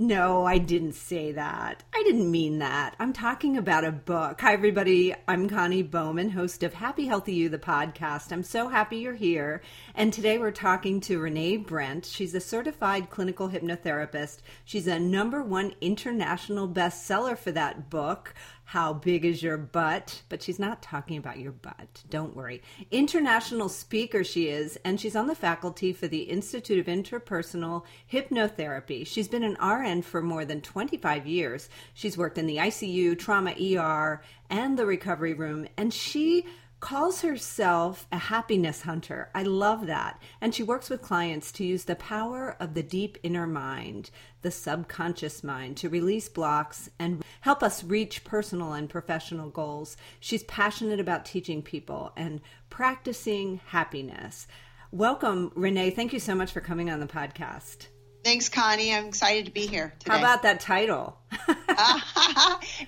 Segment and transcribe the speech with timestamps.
[0.00, 1.82] No, I didn't say that.
[1.92, 2.94] I didn't mean that.
[3.00, 4.40] I'm talking about a book.
[4.42, 5.12] Hi, everybody.
[5.26, 8.30] I'm Connie Bowman, host of Happy Healthy You, the podcast.
[8.30, 9.60] I'm so happy you're here.
[9.96, 12.06] And today we're talking to Renee Brent.
[12.06, 14.38] She's a certified clinical hypnotherapist.
[14.64, 18.34] She's a number one international bestseller for that book.
[18.68, 20.20] How big is your butt?
[20.28, 22.02] But she's not talking about your butt.
[22.10, 22.60] Don't worry.
[22.90, 29.06] International speaker she is, and she's on the faculty for the Institute of Interpersonal Hypnotherapy.
[29.06, 31.70] She's been an RN for more than 25 years.
[31.94, 36.44] She's worked in the ICU, trauma ER, and the recovery room, and she
[36.80, 39.30] calls herself a happiness hunter.
[39.34, 40.20] I love that.
[40.40, 44.10] And she works with clients to use the power of the deep inner mind,
[44.42, 49.96] the subconscious mind, to release blocks and help us reach personal and professional goals.
[50.20, 52.40] She's passionate about teaching people and
[52.70, 54.46] practicing happiness.
[54.90, 55.90] Welcome, Renee.
[55.90, 57.88] Thank you so much for coming on the podcast.
[58.28, 58.92] Thanks, Connie.
[58.92, 60.12] I'm excited to be here today.
[60.12, 61.18] How about that title?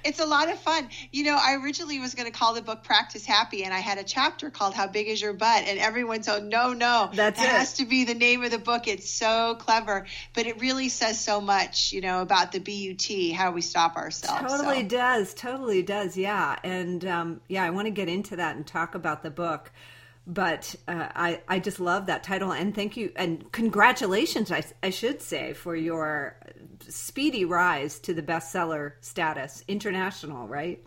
[0.05, 0.91] it's a lot of fun.
[1.13, 3.97] You know, I originally was going to call the book Practice Happy, and I had
[3.97, 5.65] a chapter called How Big Is Your Butt?
[5.67, 7.09] And everyone's oh, no, no.
[7.15, 7.45] That's it.
[7.45, 8.87] It has to be the name of the book.
[8.87, 13.51] It's so clever, but it really says so much, you know, about the BUT, how
[13.53, 14.43] we stop ourselves.
[14.43, 14.89] Totally so.
[14.89, 15.33] does.
[15.33, 16.19] Totally does.
[16.19, 16.59] Yeah.
[16.63, 19.73] And um, yeah, I want to get into that and talk about the book
[20.31, 24.91] but uh, I I just love that title and thank you and congratulations I, I
[24.91, 26.37] should say for your
[26.87, 30.85] speedy rise to the bestseller status international right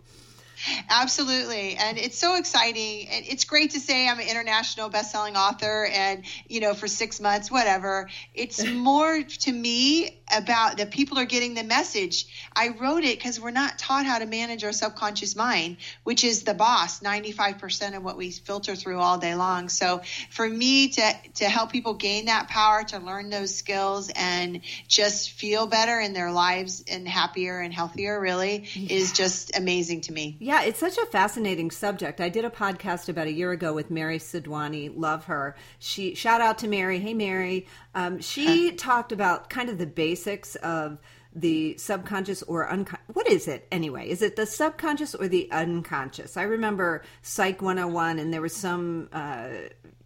[0.88, 1.76] Absolutely.
[1.76, 3.08] And it's so exciting.
[3.08, 7.20] And it's great to say I'm an international best-selling author and, you know, for 6
[7.20, 8.08] months whatever.
[8.34, 12.26] It's more to me about that people are getting the message.
[12.54, 16.42] I wrote it because we're not taught how to manage our subconscious mind, which is
[16.42, 19.68] the boss, 95% of what we filter through all day long.
[19.68, 24.60] So for me to, to help people gain that power, to learn those skills and
[24.88, 28.96] just feel better in their lives and happier and healthier really yeah.
[28.96, 30.36] is just amazing to me.
[30.40, 32.20] Yeah, it's such a fascinating subject.
[32.20, 34.92] I did a podcast about a year ago with Mary Sidwani.
[34.94, 35.56] Love her.
[35.78, 36.98] She shout out to Mary.
[36.98, 37.66] Hey Mary.
[37.94, 40.98] Um, she talked about kind of the basics of
[41.34, 43.06] the subconscious or unconscious.
[43.12, 44.08] What is it anyway?
[44.08, 46.36] Is it the subconscious or the unconscious?
[46.36, 49.48] I remember Psych 101 and there was some, uh,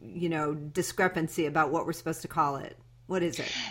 [0.00, 2.78] you know, discrepancy about what we're supposed to call it.
[3.06, 3.52] What is it?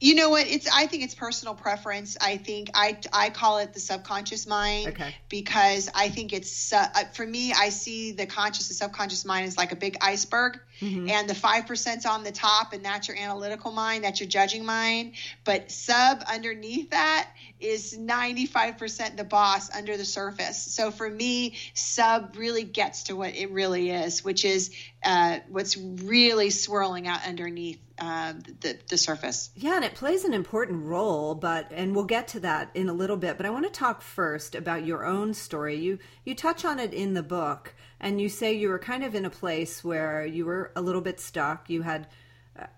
[0.00, 0.46] You know what?
[0.46, 2.16] It's I think it's personal preference.
[2.20, 5.14] I think I I call it the subconscious mind okay.
[5.28, 7.52] because I think it's uh, for me.
[7.52, 11.08] I see the conscious and subconscious mind as like a big iceberg, mm-hmm.
[11.08, 14.64] and the five percent's on the top, and that's your analytical mind, that's your judging
[14.64, 15.14] mind.
[15.44, 17.28] But sub underneath that
[17.60, 20.58] is ninety five percent the boss under the surface.
[20.58, 24.70] So for me, sub really gets to what it really is, which is
[25.02, 29.50] uh, what's really swirling out underneath uh, the, the surface.
[29.54, 32.92] Yeah, and it plays an important role, but and we'll get to that in a
[32.92, 33.36] little bit.
[33.36, 35.76] But I want to talk first about your own story.
[35.76, 37.74] You you touch on it in the book,
[38.04, 41.00] and you say you were kind of in a place where you were a little
[41.00, 41.70] bit stuck.
[41.70, 42.06] You had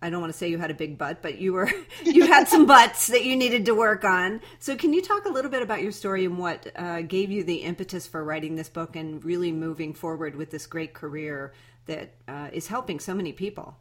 [0.01, 1.71] I don't want to say you had a big butt, but you were
[2.05, 4.41] you had some butts that you needed to work on.
[4.59, 7.45] So, can you talk a little bit about your story and what uh, gave you
[7.45, 11.53] the impetus for writing this book and really moving forward with this great career
[11.87, 13.77] that uh, is helping so many people?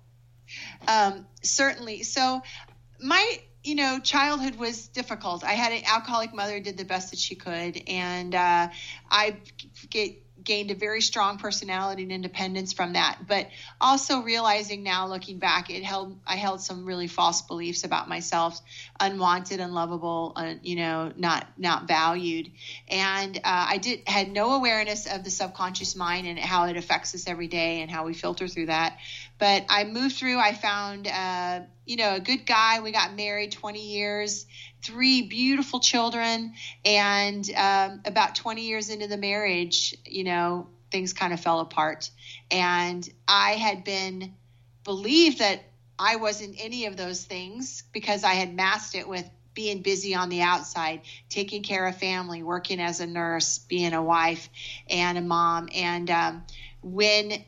[0.88, 2.04] Um, certainly.
[2.04, 2.42] So,
[3.00, 5.44] my you know childhood was difficult.
[5.44, 8.68] I had an alcoholic mother, did the best that she could, and uh,
[9.10, 9.38] I
[9.90, 13.20] get gained a very strong personality and independence from that.
[13.28, 13.50] But
[13.82, 18.60] also realizing now, looking back, it held I held some really false beliefs about myself,
[19.00, 22.52] unwanted, unlovable, you know, not not valued,
[22.88, 27.16] and uh, I did had no awareness of the subconscious mind and how it affects
[27.16, 28.98] us every day and how we filter through that.
[29.38, 30.40] But I moved through.
[30.40, 32.80] I found, uh, you know, a good guy.
[32.80, 34.46] We got married 20 years
[34.86, 36.54] three beautiful children.
[36.84, 42.10] And um, about 20 years into the marriage, you know, things kind of fell apart.
[42.52, 44.36] And I had been
[44.84, 45.62] believed that
[45.98, 50.30] I wasn't any of those things because I had masked it with being busy on
[50.30, 54.50] the outside, taking care of family, working as a nurse, being a wife
[54.90, 55.70] and a mom.
[55.74, 56.44] And um,
[56.84, 57.44] when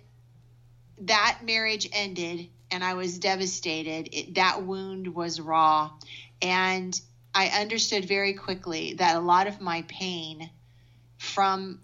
[1.02, 5.92] that marriage ended and I was devastated, it, that wound was raw.
[6.42, 7.00] And
[7.34, 10.50] I understood very quickly that a lot of my pain
[11.18, 11.80] from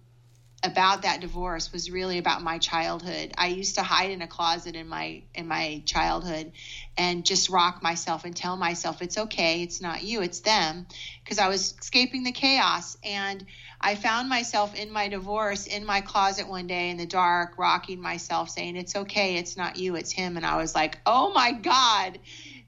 [0.63, 3.33] about that divorce was really about my childhood.
[3.37, 6.53] I used to hide in a closet in my in my childhood
[6.97, 10.87] and just rock myself and tell myself it's okay, it's not you, it's them
[11.23, 13.45] because I was escaping the chaos and
[13.83, 18.01] I found myself in my divorce in my closet one day in the dark rocking
[18.01, 21.51] myself saying it's okay, it's not you, it's him and I was like, "Oh my
[21.51, 22.17] god,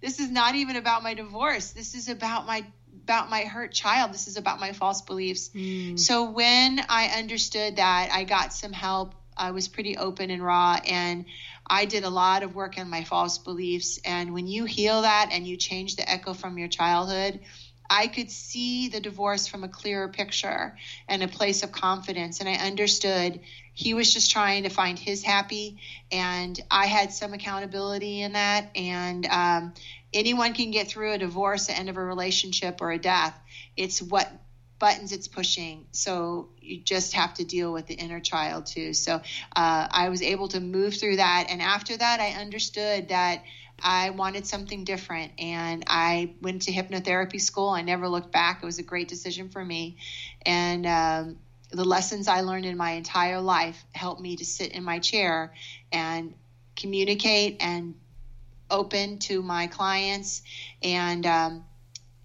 [0.02, 1.72] this is not even about my divorce.
[1.72, 2.66] This is about my
[3.04, 4.14] about my hurt child.
[4.14, 5.50] This is about my false beliefs.
[5.50, 5.98] Mm.
[6.00, 9.14] So when I understood that, I got some help.
[9.38, 11.26] I was pretty open and raw, and
[11.68, 14.00] I did a lot of work on my false beliefs.
[14.06, 17.40] And when you heal that and you change the echo from your childhood,
[17.90, 20.78] I could see the divorce from a clearer picture
[21.08, 22.40] and a place of confidence.
[22.40, 23.40] And I understood
[23.74, 25.80] he was just trying to find his happy,
[26.12, 28.70] and I had some accountability in that.
[28.76, 29.74] And um,
[30.14, 33.38] anyone can get through a divorce, the end of a relationship, or a death.
[33.76, 34.32] It's what
[34.80, 35.86] buttons it's pushing.
[35.92, 38.94] So you just have to deal with the inner child too.
[38.94, 41.48] So uh, I was able to move through that.
[41.50, 43.44] And after that, I understood that
[43.82, 45.34] I wanted something different.
[45.40, 47.70] And I went to hypnotherapy school.
[47.70, 48.64] I never looked back.
[48.64, 49.98] It was a great decision for me.
[50.46, 51.38] And um,
[51.72, 55.54] the lessons I learned in my entire life helped me to sit in my chair
[55.92, 56.34] and
[56.76, 57.96] communicate and
[58.70, 60.42] open to my clients
[60.82, 61.66] and um,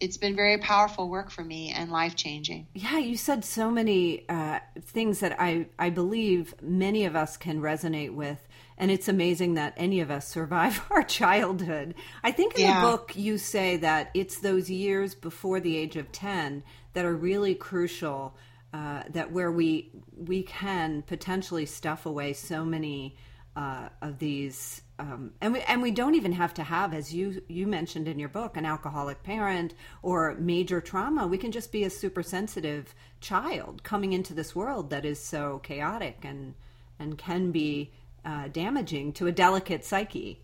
[0.01, 2.67] it's been very powerful work for me and life changing.
[2.75, 7.61] Yeah, you said so many uh, things that I, I believe many of us can
[7.61, 8.39] resonate with.
[8.81, 11.95] And it's amazing that any of us survive our childhood.
[12.25, 12.81] I think in yeah.
[12.81, 17.15] the book you say that it's those years before the age of 10 that are
[17.15, 18.35] really crucial,
[18.73, 23.17] uh, that where we, we can potentially stuff away so many
[23.55, 27.43] uh, of these um, and we and we don't even have to have, as you
[27.49, 29.73] you mentioned in your book, an alcoholic parent
[30.03, 31.27] or major trauma.
[31.27, 35.59] We can just be a super sensitive child coming into this world that is so
[35.61, 36.55] chaotic and
[36.99, 37.93] and can be
[38.25, 40.41] uh, damaging to a delicate psyche.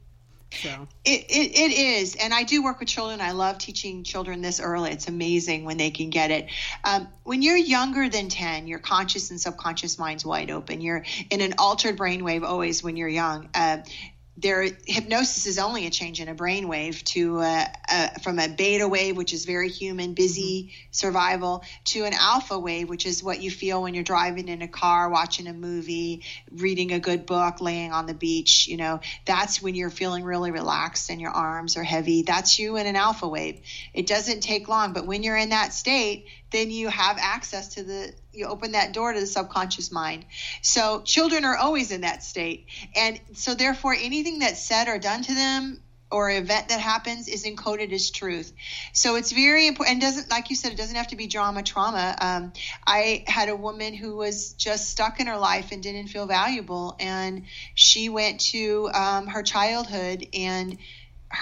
[0.52, 3.20] So it, it, it is, and I do work with children.
[3.20, 4.92] I love teaching children this early.
[4.92, 6.48] It's amazing when they can get it.
[6.84, 10.80] Um, when you're younger than ten, your conscious and subconscious mind's wide open.
[10.80, 13.48] You're in an altered brainwave always when you're young.
[13.54, 13.78] Uh,
[14.38, 18.48] there hypnosis is only a change in a brain wave to uh, uh, from a
[18.48, 20.86] beta wave which is very human busy mm-hmm.
[20.90, 24.68] survival to an alpha wave which is what you feel when you're driving in a
[24.68, 26.22] car watching a movie
[26.52, 29.00] reading a good book laying on the beach you know.
[29.24, 32.22] That's when you're feeling really relaxed and your arms are heavy.
[32.22, 33.60] That's you in an alpha wave.
[33.94, 36.26] It doesn't take long but when you're in that state
[36.56, 40.24] then you have access to the you open that door to the subconscious mind.
[40.62, 42.66] So children are always in that state.
[42.94, 47.44] And so therefore anything that's said or done to them or event that happens is
[47.44, 48.52] encoded as truth.
[48.92, 51.62] So it's very important and doesn't like you said it doesn't have to be drama
[51.62, 52.16] trauma.
[52.18, 52.52] Um,
[52.86, 56.96] I had a woman who was just stuck in her life and didn't feel valuable
[57.00, 57.44] and
[57.74, 60.78] she went to um, her childhood and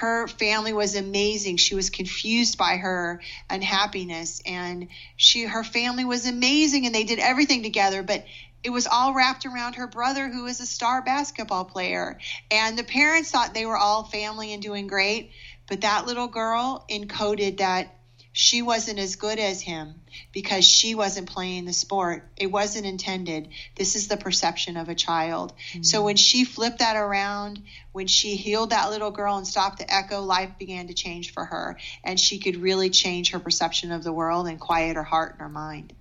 [0.00, 1.56] her family was amazing.
[1.56, 7.20] She was confused by her unhappiness and she her family was amazing and they did
[7.20, 8.24] everything together, but
[8.64, 12.18] it was all wrapped around her brother who is a star basketball player.
[12.50, 15.30] And the parents thought they were all family and doing great,
[15.68, 17.94] but that little girl encoded that
[18.36, 19.94] she wasn't as good as him
[20.32, 22.28] because she wasn't playing the sport.
[22.36, 23.50] It wasn't intended.
[23.76, 25.52] This is the perception of a child.
[25.70, 25.82] Mm-hmm.
[25.84, 29.94] So when she flipped that around, when she healed that little girl and stopped the
[29.94, 31.78] echo, life began to change for her.
[32.02, 35.40] And she could really change her perception of the world and quiet her heart and
[35.40, 35.92] her mind.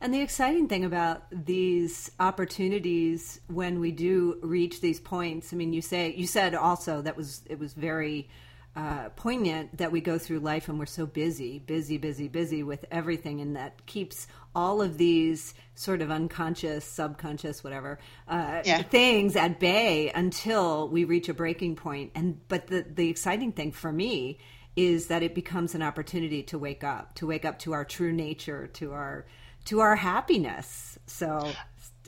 [0.00, 5.72] And the exciting thing about these opportunities when we do reach these points, I mean,
[5.72, 8.28] you say you said also that was it was very
[8.76, 12.84] uh, poignant that we go through life and we're so busy, busy, busy, busy with
[12.90, 17.98] everything, and that keeps all of these sort of unconscious, subconscious, whatever
[18.28, 18.82] uh, yeah.
[18.82, 22.12] things at bay until we reach a breaking point.
[22.14, 24.38] And but the the exciting thing for me
[24.76, 28.12] is that it becomes an opportunity to wake up, to wake up to our true
[28.12, 29.26] nature, to our
[29.64, 30.98] to our happiness.
[31.06, 31.50] So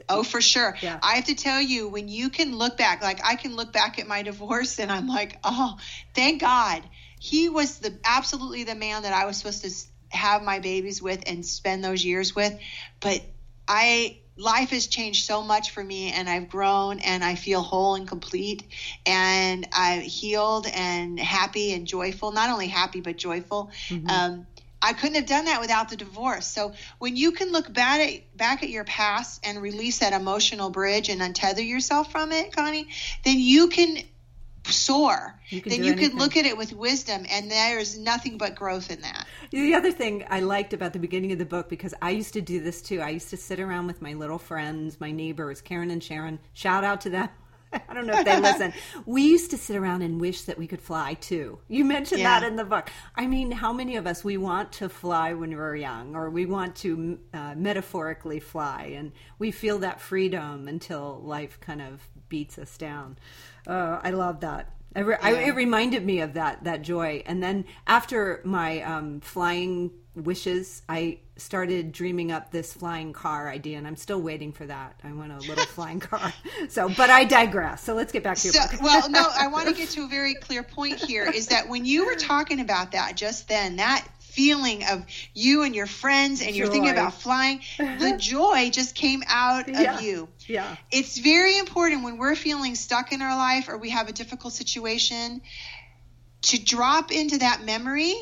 [0.08, 0.76] Oh, for sure.
[0.80, 0.98] Yeah.
[1.02, 3.98] I have to tell you, when you can look back, like I can look back
[3.98, 5.78] at my divorce and I'm like, oh,
[6.14, 6.82] thank God.
[7.18, 11.22] He was the absolutely the man that I was supposed to have my babies with
[11.26, 12.58] and spend those years with.
[13.00, 13.22] But
[13.68, 17.94] I, life has changed so much for me and I've grown and I feel whole
[17.94, 18.64] and complete
[19.06, 23.70] and I've healed and happy and joyful, not only happy, but joyful.
[23.88, 24.08] Mm-hmm.
[24.08, 24.46] Um,
[24.82, 26.46] I couldn't have done that without the divorce.
[26.46, 30.70] So when you can look back at, back at your past and release that emotional
[30.70, 32.88] bridge and untether yourself from it, Connie,
[33.24, 33.98] then you can
[34.64, 36.10] soar, You can then you anything.
[36.10, 39.26] could look at it with wisdom, and there's nothing but growth in that.
[39.50, 42.40] The other thing I liked about the beginning of the book, because I used to
[42.40, 45.90] do this too, I used to sit around with my little friends, my neighbors, Karen
[45.90, 46.38] and Sharon.
[46.54, 47.28] Shout out to them.
[47.72, 48.72] I don't know if they listen.
[49.06, 51.58] We used to sit around and wish that we could fly too.
[51.68, 52.40] You mentioned Yeah.
[52.40, 52.90] that in the book.
[53.16, 56.46] I mean, how many of us we want to fly when we're young, or we
[56.46, 62.58] want to uh, metaphorically fly, and we feel that freedom until life kind of beats
[62.58, 63.18] us down.
[63.66, 64.70] Uh, I love that.
[64.94, 67.22] I re- I, it reminded me of that that joy.
[67.26, 73.78] And then after my um, flying wishes, I started dreaming up this flying car idea,
[73.78, 75.00] and I'm still waiting for that.
[75.02, 76.32] I want a little flying car.
[76.68, 77.82] So, but I digress.
[77.82, 78.82] So let's get back to your So, book.
[78.82, 81.84] well, no, I want to get to a very clear point here is that when
[81.84, 86.56] you were talking about that just then, that feeling of you and your friends and
[86.56, 89.96] you're thinking about flying, the joy just came out Yeah.
[89.96, 90.28] of you.
[90.46, 90.76] yeah.
[90.90, 94.52] It's very important when we're feeling stuck in our life or we have a difficult
[94.54, 95.42] situation
[96.42, 98.14] to drop into that memory,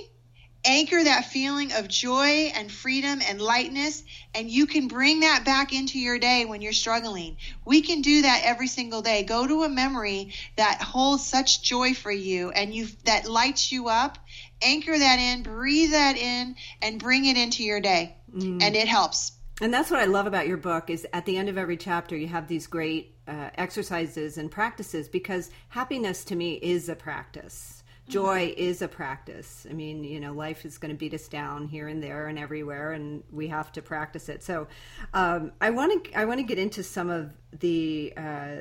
[0.64, 4.02] anchor that feeling of joy and freedom and lightness,
[4.34, 7.36] and you can bring that back into your day when you're struggling.
[7.64, 9.22] We can do that every single day.
[9.22, 13.88] Go to a memory that holds such joy for you and you that lights you
[13.88, 14.18] up.
[14.62, 18.16] Anchor that in, breathe that in, and bring it into your day.
[18.32, 19.32] And it helps.
[19.60, 22.16] And that's what I love about your book is at the end of every chapter
[22.16, 27.82] you have these great uh, exercises and practices because happiness to me is a practice.
[28.08, 29.66] Joy is a practice.
[29.70, 32.38] I mean, you know, life is going to beat us down here and there and
[32.38, 34.42] everywhere, and we have to practice it.
[34.42, 34.66] So,
[35.14, 38.56] um, I want to I want to get into some of the uh,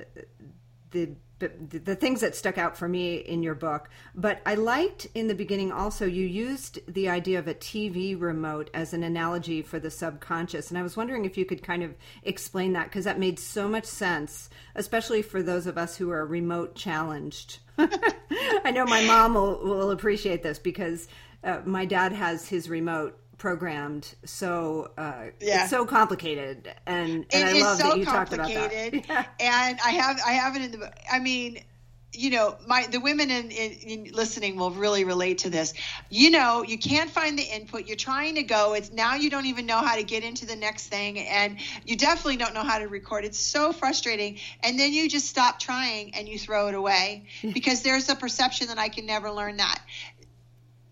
[0.92, 3.90] the the things that stuck out for me in your book.
[4.14, 8.70] But I liked in the beginning also you used the idea of a TV remote
[8.74, 11.96] as an analogy for the subconscious, and I was wondering if you could kind of
[12.24, 16.26] explain that because that made so much sense, especially for those of us who are
[16.26, 17.60] remote challenged.
[17.78, 21.08] I know my mom will, will appreciate this because
[21.44, 25.62] uh, my dad has his remote programmed so uh, Yeah.
[25.64, 29.06] it's so complicated and, and It I is love so that you talked about complicated,
[29.08, 29.30] that.
[29.40, 30.94] and I have I have it in the.
[31.12, 31.64] I mean,
[32.12, 35.74] you know, my the women in, in, in listening will really relate to this.
[36.10, 37.86] You know, you can't find the input.
[37.88, 38.74] You're trying to go.
[38.74, 41.96] It's now you don't even know how to get into the next thing, and you
[41.96, 43.26] definitely don't know how to record.
[43.26, 47.84] It's so frustrating, and then you just stop trying and you throw it away because
[47.84, 49.80] there's a perception that I can never learn that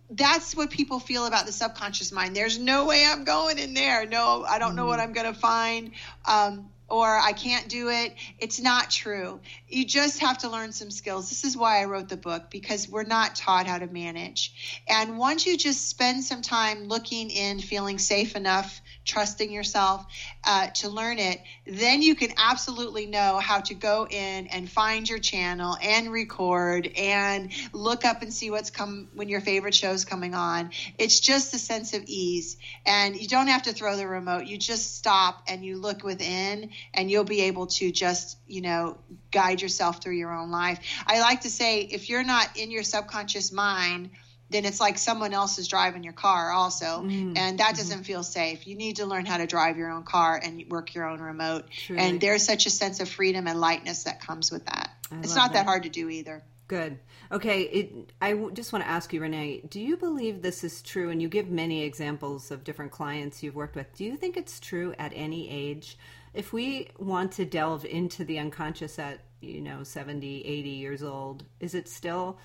[0.09, 2.35] that's what people feel about the subconscious mind.
[2.35, 4.05] There's no way I'm going in there.
[4.05, 5.91] No, I don't know what I'm going to find.
[6.25, 8.15] Um, or I can't do it.
[8.39, 9.41] It's not true.
[9.67, 11.29] You just have to learn some skills.
[11.29, 14.81] This is why I wrote the book because we're not taught how to manage.
[14.87, 20.05] And once you just spend some time looking in, feeling safe enough, trusting yourself
[20.43, 25.09] uh, to learn it, then you can absolutely know how to go in and find
[25.09, 30.05] your channel and record and look up and see what's come when your favorite show's
[30.05, 30.71] coming on.
[30.97, 32.57] It's just a sense of ease.
[32.85, 34.45] And you don't have to throw the remote.
[34.45, 38.97] You just stop and you look within and you'll be able to just, you know,
[39.31, 40.79] guide yourself through your own life.
[41.07, 44.09] I like to say if you're not in your subconscious mind,
[44.50, 47.36] then it's like someone else is driving your car also mm-hmm.
[47.36, 47.77] and that mm-hmm.
[47.77, 50.94] doesn't feel safe you need to learn how to drive your own car and work
[50.94, 52.01] your own remote Truly.
[52.01, 54.92] and there's such a sense of freedom and lightness that comes with that
[55.24, 55.60] it's not that.
[55.60, 57.00] that hard to do either Good.
[57.32, 57.62] Okay.
[57.62, 61.10] It, I w- just want to ask you, Renee, do you believe this is true?
[61.10, 63.96] And you give many examples of different clients you've worked with.
[63.96, 65.98] Do you think it's true at any age?
[66.34, 71.46] If we want to delve into the unconscious at, you know, 70, 80 years old,
[71.60, 72.38] is it still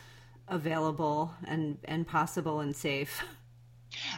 [0.49, 3.23] available and, and possible and safe?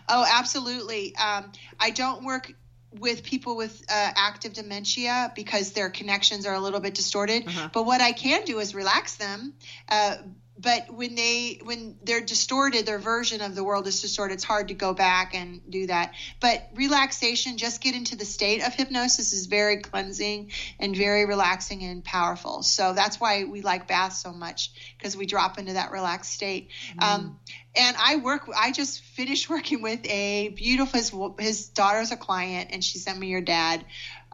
[0.09, 1.17] Oh, absolutely.
[1.17, 1.51] Um,
[1.81, 2.53] I don't work
[2.99, 7.49] with people with uh, active dementia because their connections are a little bit distorted.
[7.73, 9.55] But what I can do is relax them.
[9.89, 10.17] Uh,
[10.57, 14.35] but when they when they're distorted, their version of the world is distorted.
[14.35, 16.13] It's hard to go back and do that.
[16.41, 21.83] But relaxation, just get into the state of hypnosis, is very cleansing and very relaxing
[21.83, 22.63] and powerful.
[22.63, 26.71] So that's why we like baths so much because we drop into that relaxed state.
[27.01, 27.41] Um,
[27.77, 28.49] and I work.
[28.57, 31.35] I just finished working with a beautiful.
[31.39, 33.85] His, his daughter's a client, and she sent me your dad.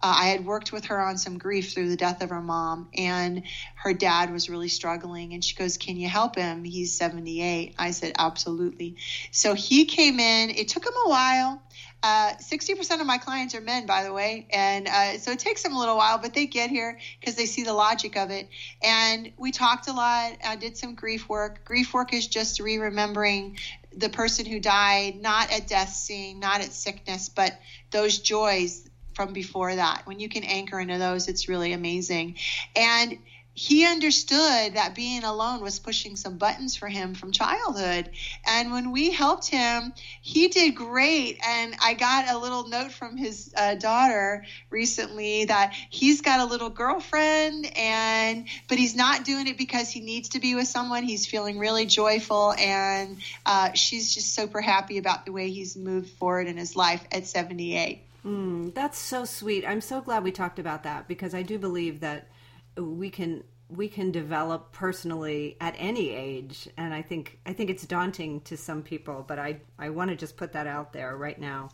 [0.02, 2.88] Uh, I had worked with her on some grief through the death of her mom,
[2.94, 3.42] and
[3.74, 5.34] her dad was really struggling.
[5.34, 6.64] And she goes, "Can you help him?
[6.64, 8.96] He's 78." I said, "Absolutely."
[9.30, 10.50] So he came in.
[10.50, 11.62] It took him a while.
[12.02, 14.46] Uh, 60% of my clients are men, by the way.
[14.50, 17.44] And uh, so it takes them a little while, but they get here because they
[17.44, 18.48] see the logic of it.
[18.82, 20.32] And we talked a lot.
[20.42, 21.64] I did some grief work.
[21.66, 23.58] Grief work is just re remembering
[23.94, 27.58] the person who died, not at death scene, not at sickness, but
[27.90, 30.02] those joys from before that.
[30.04, 32.36] When you can anchor into those, it's really amazing.
[32.76, 33.18] And
[33.60, 38.08] he understood that being alone was pushing some buttons for him from childhood.
[38.46, 41.38] And when we helped him, he did great.
[41.46, 46.44] And I got a little note from his uh, daughter recently that he's got a
[46.44, 51.02] little girlfriend and but he's not doing it because he needs to be with someone.
[51.02, 56.10] He's feeling really joyful and uh, she's just super happy about the way he's moved
[56.10, 58.06] forward in his life at 78.
[58.24, 59.64] Mm, that's so sweet.
[59.66, 62.28] I'm so glad we talked about that because I do believe that
[62.76, 67.86] we can we can develop personally at any age and i think i think it's
[67.86, 71.38] daunting to some people but i i want to just put that out there right
[71.38, 71.70] now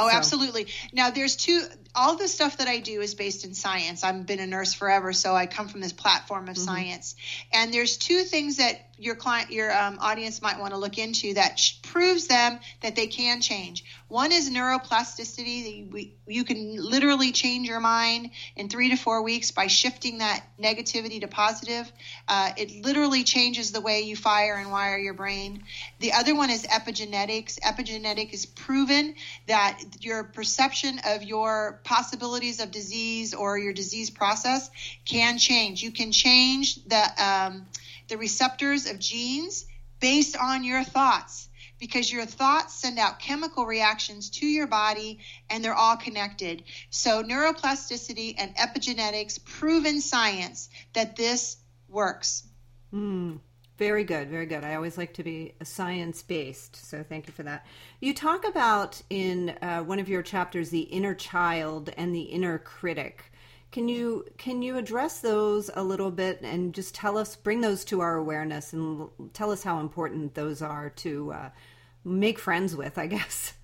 [0.00, 0.16] Oh, so.
[0.16, 0.68] absolutely.
[0.92, 1.60] Now, there's two.
[1.92, 4.04] All the stuff that I do is based in science.
[4.04, 6.64] I've been a nurse forever, so I come from this platform of mm-hmm.
[6.64, 7.16] science.
[7.52, 11.34] And there's two things that your client, your um, audience might want to look into
[11.34, 13.84] that proves them that they can change.
[14.08, 15.90] One is neuroplasticity.
[15.90, 20.42] We, you can literally change your mind in three to four weeks by shifting that
[20.60, 21.90] negativity to positive.
[22.26, 25.64] Uh, it literally changes the way you fire and wire your brain.
[26.00, 27.58] The other one is epigenetics.
[27.60, 29.14] Epigenetic is proven
[29.46, 34.70] that your perception of your possibilities of disease or your disease process
[35.04, 35.82] can change.
[35.82, 37.66] You can change the um,
[38.08, 39.66] the receptors of genes
[40.00, 41.48] based on your thoughts
[41.78, 46.64] because your thoughts send out chemical reactions to your body and they're all connected.
[46.90, 52.44] So, neuroplasticity and epigenetics proven science that this works.
[52.92, 53.38] Mm,
[53.76, 54.64] very good, very good.
[54.64, 57.64] I always like to be science based, so thank you for that.
[58.00, 62.58] You talk about in uh, one of your chapters the inner child and the inner
[62.58, 63.32] critic.
[63.70, 67.84] Can you can you address those a little bit and just tell us, bring those
[67.86, 71.50] to our awareness, and tell us how important those are to uh,
[72.04, 72.96] make friends with?
[72.96, 73.54] I guess.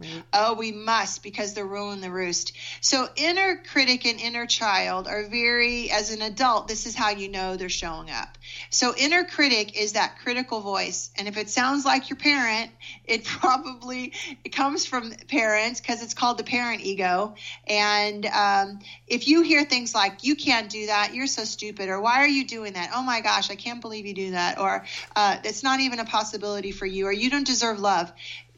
[0.00, 0.24] Right.
[0.32, 2.56] Oh, we must because they're ruling the roost.
[2.80, 7.28] So, inner critic and inner child are very, as an adult, this is how you
[7.28, 8.38] know they're showing up.
[8.70, 11.10] So, inner critic is that critical voice.
[11.18, 12.70] And if it sounds like your parent,
[13.04, 17.34] it probably it comes from parents because it's called the parent ego.
[17.66, 22.00] And um, if you hear things like, you can't do that, you're so stupid, or
[22.00, 22.92] why are you doing that?
[22.94, 26.06] Oh my gosh, I can't believe you do that, or uh, it's not even a
[26.06, 28.10] possibility for you, or you don't deserve love,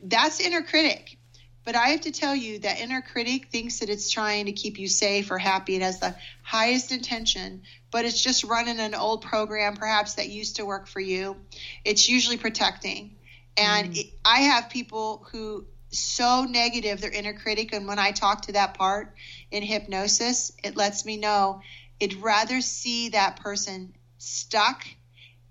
[0.05, 1.17] that's inner critic
[1.65, 4.79] but I have to tell you that inner critic thinks that it's trying to keep
[4.79, 5.77] you safe or happy.
[5.77, 10.57] It has the highest intention, but it's just running an old program, perhaps that used
[10.57, 11.37] to work for you.
[11.85, 13.17] It's usually protecting.
[13.57, 13.99] And mm.
[13.99, 18.53] it, I have people who so negative their inner critic, and when I talk to
[18.53, 19.15] that part
[19.51, 21.61] in hypnosis, it lets me know
[22.01, 24.85] it'd rather see that person stuck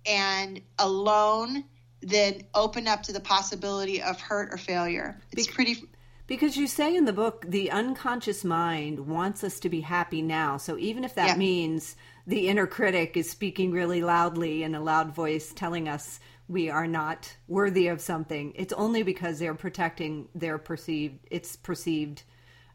[0.06, 1.64] and alone
[2.02, 5.22] than open up to the possibility of hurt or failure.
[5.32, 5.84] It's pretty
[6.32, 10.56] because you say in the book, the unconscious mind wants us to be happy now.
[10.56, 11.36] So even if that yeah.
[11.36, 16.70] means the inner critic is speaking really loudly in a loud voice telling us we
[16.70, 22.24] are not worthy of something, it's only because they're protecting their perceived, its perceived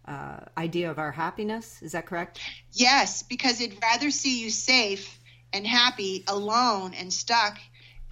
[0.06, 1.80] uh, idea of our happiness.
[1.80, 2.38] Is that correct?
[2.72, 5.18] Yes, because it'd rather see you safe
[5.54, 7.56] and happy, alone and stuck,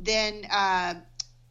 [0.01, 0.95] than uh,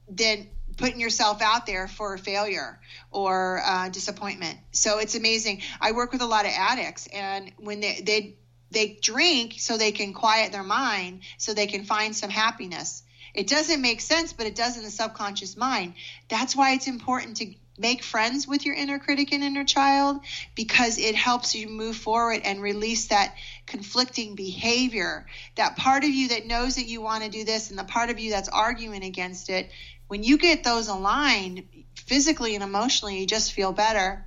[0.09, 2.79] than putting yourself out there for failure
[3.11, 4.57] or uh, disappointment.
[4.71, 5.61] So it's amazing.
[5.79, 8.35] I work with a lot of addicts, and when they they
[8.71, 13.03] they drink so they can quiet their mind, so they can find some happiness.
[13.33, 15.95] It doesn't make sense, but it does in the subconscious mind.
[16.27, 20.19] That's why it's important to make friends with your inner critic and inner child
[20.53, 25.25] because it helps you move forward and release that conflicting behavior.
[25.55, 28.11] That part of you that knows that you want to do this and the part
[28.11, 29.71] of you that's arguing against it
[30.13, 31.63] when you get those aligned
[31.95, 34.23] physically and emotionally, you just feel better.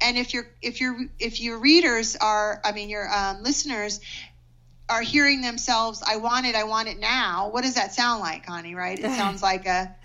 [0.00, 3.98] And if your if your if your readers are, I mean, your um, listeners
[4.88, 8.46] are hearing themselves, "I want it, I want it now." What does that sound like,
[8.46, 8.76] Connie?
[8.76, 8.96] Right?
[8.96, 9.96] It sounds like a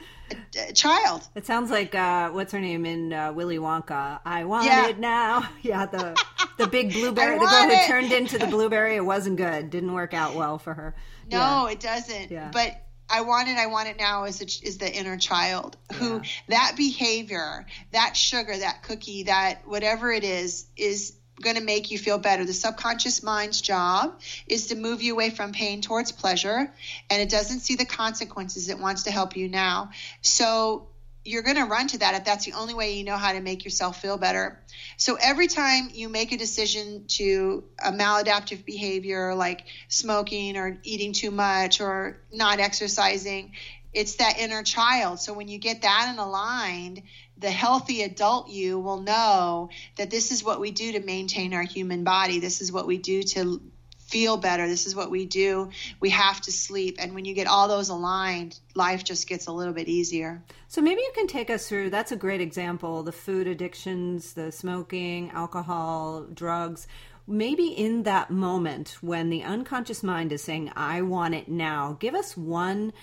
[0.57, 1.21] a, child.
[1.35, 4.21] It sounds like uh, what's her name in uh, Willy Wonka.
[4.25, 4.87] I want yeah.
[4.87, 5.47] it now.
[5.61, 6.19] Yeah, the
[6.57, 7.37] the big blueberry.
[7.37, 8.95] the girl who turned into the blueberry.
[8.95, 9.69] It wasn't good.
[9.69, 10.95] Didn't work out well for her.
[11.29, 11.73] No, yeah.
[11.73, 12.31] it doesn't.
[12.31, 12.49] Yeah.
[12.51, 16.17] But I want it, I want it now is, a, is the inner child who
[16.17, 16.21] yeah.
[16.49, 21.97] that behavior, that sugar, that cookie, that whatever it is, is going to make you
[21.97, 22.45] feel better.
[22.45, 26.71] The subconscious mind's job is to move you away from pain towards pleasure,
[27.09, 28.69] and it doesn't see the consequences.
[28.69, 29.91] It wants to help you now.
[30.21, 30.88] So
[31.25, 33.41] you're going to run to that if that's the only way you know how to
[33.41, 34.59] make yourself feel better.
[34.97, 41.13] So every time you make a decision to a maladaptive behavior like smoking or eating
[41.13, 43.53] too much or not exercising,
[43.93, 45.19] it's that inner child.
[45.19, 47.03] So when you get that in aligned,
[47.37, 51.63] the healthy adult you will know that this is what we do to maintain our
[51.63, 52.39] human body.
[52.39, 53.61] This is what we do to
[54.09, 54.67] feel better.
[54.67, 55.69] This is what we do.
[55.99, 56.97] We have to sleep.
[56.99, 60.43] And when you get all those aligned, life just gets a little bit easier.
[60.67, 64.51] So maybe you can take us through that's a great example the food addictions, the
[64.51, 66.87] smoking, alcohol, drugs.
[67.27, 72.15] Maybe in that moment when the unconscious mind is saying, I want it now, give
[72.15, 72.93] us one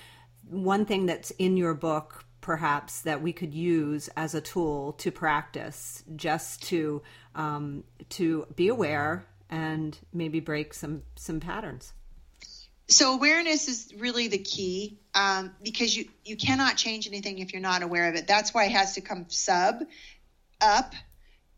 [0.49, 5.11] one thing that's in your book perhaps that we could use as a tool to
[5.11, 7.03] practice just to
[7.35, 11.92] um, to be aware and maybe break some some patterns.
[12.88, 17.62] So awareness is really the key um, because you you cannot change anything if you're
[17.62, 18.26] not aware of it.
[18.26, 19.82] That's why it has to come sub
[20.61, 20.94] up.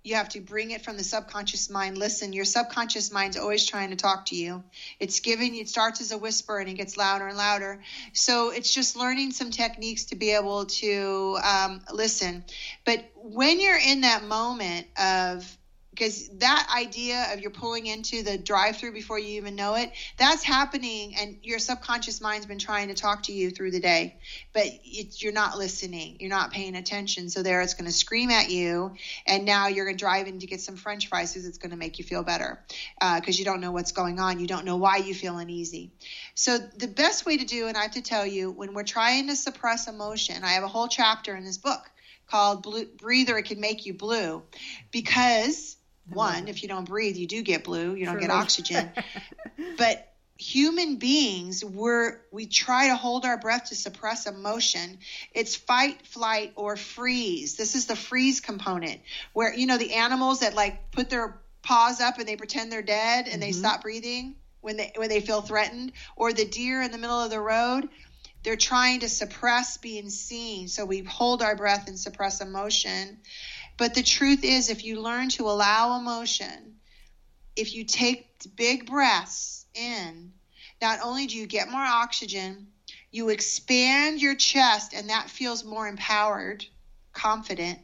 [0.05, 1.99] You have to bring it from the subconscious mind.
[1.99, 4.65] Listen your subconscious mind's always trying to talk to you.
[4.99, 7.83] It's giving it starts as a whisper and it gets louder and louder.
[8.15, 12.45] So it's just learning some techniques to be able to um, listen.
[12.87, 15.58] But when you're in that moment of
[15.99, 19.91] because that idea of you're pulling into the drive through before you even know it
[20.17, 24.17] that's happening and your subconscious mind's been trying to talk to you through the day.
[24.53, 26.19] But you're not listening.
[26.21, 27.31] You're not paying attention.
[27.31, 28.95] So there it's going to scream at you
[29.27, 31.71] and now you're going to drive in to get some french fries because it's going
[31.71, 32.61] to make you feel better
[33.01, 34.39] because uh, you don't know what's going on.
[34.39, 35.91] You don't know why you feel uneasy.
[36.35, 39.29] So the best way to do and i have to tell you when we're trying
[39.29, 41.91] to suppress emotion i have a whole chapter in this book
[42.29, 44.43] called blue, breathe or it can make you blue
[44.91, 45.78] because
[46.11, 48.23] one, if you don't breathe, you do get blue, you don't True.
[48.23, 48.91] get oxygen.
[49.79, 54.97] but human beings we're we try to hold our breath to suppress emotion
[55.35, 59.01] it's fight flight or freeze this is the freeze component
[59.33, 62.83] where you know the animals that like put their paws up and they pretend they're
[62.83, 63.41] dead and mm-hmm.
[63.41, 67.21] they stop breathing when they when they feel threatened or the deer in the middle
[67.21, 67.89] of the road
[68.45, 73.19] they're trying to suppress being seen so we hold our breath and suppress emotion
[73.79, 76.75] but the truth is, if you learn to allow emotion,
[77.57, 78.21] if you take
[78.57, 80.33] big breaths in,
[80.83, 82.67] not only do you get more oxygen,
[83.11, 86.67] you expand your chest, and that feels more empowered,
[87.13, 87.79] confident.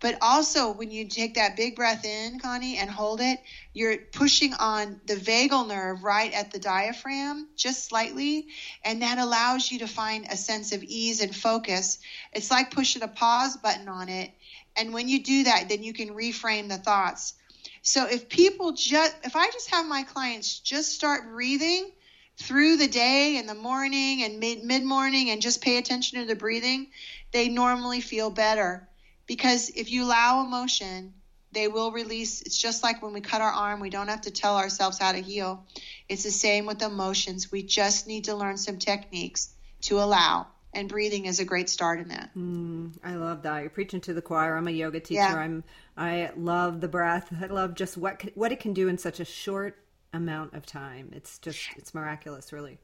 [0.00, 3.38] But also, when you take that big breath in, Connie, and hold it,
[3.72, 8.48] you're pushing on the vagal nerve right at the diaphragm, just slightly,
[8.84, 11.98] and that allows you to find a sense of ease and focus.
[12.32, 14.32] It's like pushing a pause button on it,
[14.76, 17.34] and when you do that, then you can reframe the thoughts.
[17.82, 21.90] So if people just, if I just have my clients just start breathing
[22.38, 26.36] through the day and the morning and mid morning and just pay attention to the
[26.36, 26.88] breathing,
[27.32, 28.88] they normally feel better.
[29.26, 31.14] Because if you allow emotion,
[31.52, 32.40] they will release.
[32.42, 35.12] It's just like when we cut our arm, we don't have to tell ourselves how
[35.12, 35.66] to heal.
[36.08, 37.52] It's the same with emotions.
[37.52, 39.50] We just need to learn some techniques
[39.82, 42.30] to allow and breathing is a great start in that.
[42.36, 43.60] Mm, I love that.
[43.60, 44.56] You're preaching to the choir.
[44.56, 45.20] I'm a yoga teacher.
[45.20, 45.34] Yeah.
[45.34, 45.64] I'm
[45.96, 47.32] I love the breath.
[47.40, 49.78] I love just what what it can do in such a short
[50.12, 51.10] amount of time.
[51.14, 52.78] It's just it's miraculous, really.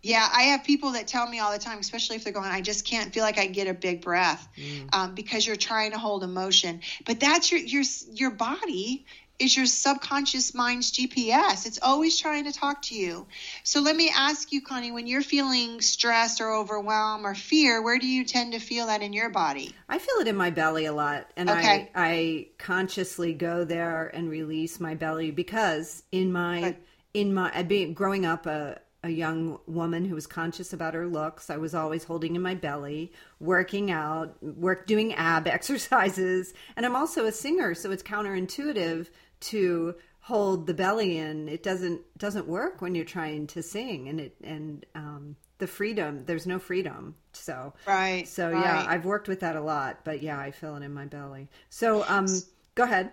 [0.00, 2.60] Yeah, I have people that tell me all the time, especially if they're going, I
[2.60, 4.88] just can't feel like I get a big breath mm.
[4.94, 6.82] um, because you're trying to hold emotion.
[7.04, 9.06] But that's your your your body
[9.38, 11.66] is your subconscious mind's GPS.
[11.66, 13.26] It's always trying to talk to you.
[13.62, 17.98] So let me ask you, Connie, when you're feeling stressed or overwhelmed or fear, where
[17.98, 19.74] do you tend to feel that in your body?
[19.88, 21.30] I feel it in my belly a lot.
[21.36, 21.90] And okay.
[21.94, 26.76] I, I consciously go there and release my belly because in my,
[27.14, 31.50] in my, being growing up a, a young woman who was conscious about her looks.
[31.50, 36.96] I was always holding in my belly, working out, work doing ab exercises, and I'm
[36.96, 39.08] also a singer, so it's counterintuitive
[39.40, 44.20] to hold the belly in it doesn't doesn't work when you're trying to sing and
[44.20, 48.60] it and um the freedom there's no freedom so right so right.
[48.60, 51.48] yeah i've worked with that a lot but yeah i feel it in my belly
[51.70, 52.26] so um
[52.74, 53.10] go ahead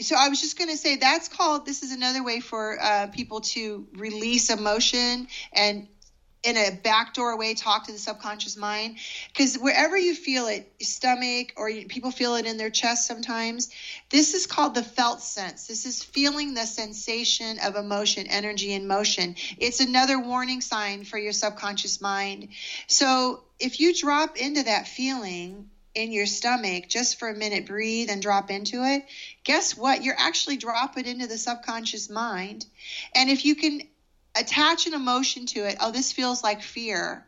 [0.00, 1.66] so I was just going to say that's called.
[1.66, 5.86] This is another way for uh, people to release emotion and
[6.44, 8.98] in a backdoor way talk to the subconscious mind.
[9.28, 13.70] Because wherever you feel it stomach or people feel it in their chest sometimes
[14.10, 15.66] this is called the felt sense.
[15.66, 19.36] This is feeling the sensation of emotion energy and motion.
[19.58, 22.48] It's another warning sign for your subconscious mind.
[22.86, 28.10] So if you drop into that feeling in your stomach just for a minute breathe
[28.10, 29.04] and drop into it
[29.44, 30.02] guess what?
[30.02, 32.66] You're actually dropping into the subconscious mind.
[33.14, 33.82] And if you can
[34.34, 35.76] attach an emotion to it.
[35.80, 37.26] Oh, this feels like fear.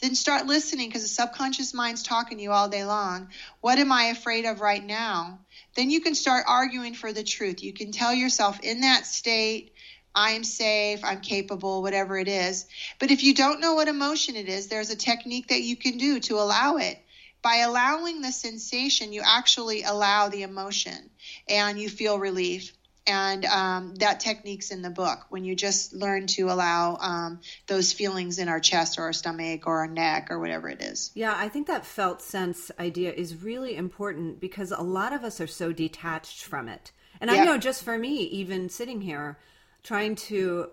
[0.00, 3.28] Then start listening because the subconscious mind's talking to you all day long.
[3.60, 5.38] What am I afraid of right now?
[5.76, 7.62] Then you can start arguing for the truth.
[7.62, 9.72] You can tell yourself in that state,
[10.14, 12.66] I'm safe, I'm capable, whatever it is.
[12.98, 15.98] But if you don't know what emotion it is, there's a technique that you can
[15.98, 16.98] do to allow it.
[17.40, 21.10] By allowing the sensation, you actually allow the emotion
[21.48, 22.72] and you feel relief.
[23.06, 27.92] And um, that technique's in the book when you just learn to allow um, those
[27.92, 31.34] feelings in our chest or our stomach or our neck or whatever it is yeah
[31.36, 35.46] i think that felt sense idea is really important because a lot of us are
[35.46, 37.42] so detached from it and yeah.
[37.42, 39.38] i know just for me even sitting here
[39.82, 40.70] trying to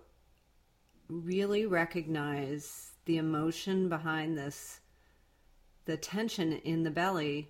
[1.07, 4.79] really recognize the emotion behind this
[5.85, 7.49] the tension in the belly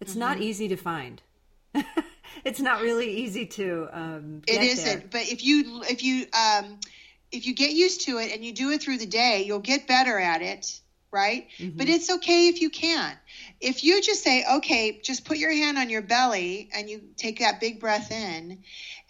[0.00, 0.20] it's mm-hmm.
[0.20, 1.22] not easy to find
[2.44, 5.08] it's not really easy to um it isn't there.
[5.10, 6.78] but if you if you um
[7.30, 9.86] if you get used to it and you do it through the day you'll get
[9.86, 11.76] better at it right mm-hmm.
[11.76, 13.16] but it's okay if you can't
[13.60, 17.38] if you just say okay just put your hand on your belly and you take
[17.38, 18.58] that big breath in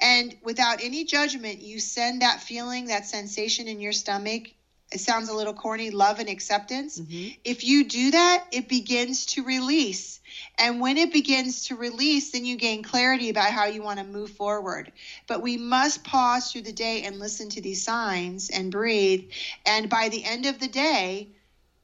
[0.01, 4.49] and without any judgment you send that feeling that sensation in your stomach
[4.93, 7.29] it sounds a little corny love and acceptance mm-hmm.
[7.45, 10.19] if you do that it begins to release
[10.59, 14.05] and when it begins to release, then you gain clarity about how you want to
[14.05, 14.93] move forward.
[15.27, 19.31] But we must pause through the day and listen to these signs and breathe.
[19.65, 21.29] And by the end of the day,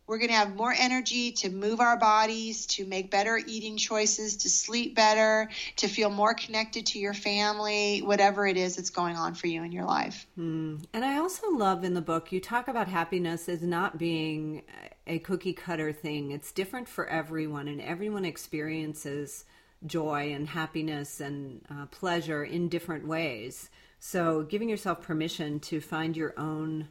[0.06, 4.36] we're going to have more energy to move our bodies, to make better eating choices,
[4.38, 9.16] to sleep better, to feel more connected to your family, whatever it is that's going
[9.16, 10.26] on for you in your life.
[10.34, 10.76] Hmm.
[10.92, 14.62] And I also love in the book, you talk about happiness as not being
[15.06, 16.30] a cookie cutter thing.
[16.30, 19.44] It's different for everyone, and everyone experiences
[19.86, 23.70] joy and happiness and uh, pleasure in different ways.
[23.98, 26.88] So, giving yourself permission to find your own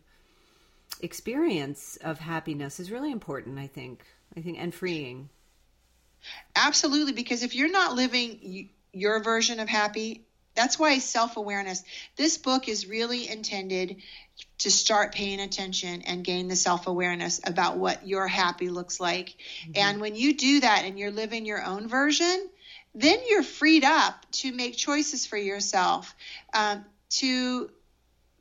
[1.02, 4.04] experience of happiness is really important, I think.
[4.36, 5.30] I think, and freeing.
[6.56, 10.26] Absolutely, because if you're not living your version of happy,
[10.56, 11.84] that's why self awareness.
[12.16, 13.98] This book is really intended
[14.60, 19.30] to start paying attention and gain the self awareness about what your happy looks like.
[19.30, 19.72] Mm-hmm.
[19.76, 22.50] And when you do that and you're living your own version,
[22.96, 26.16] then you're freed up to make choices for yourself,
[26.54, 27.70] um, to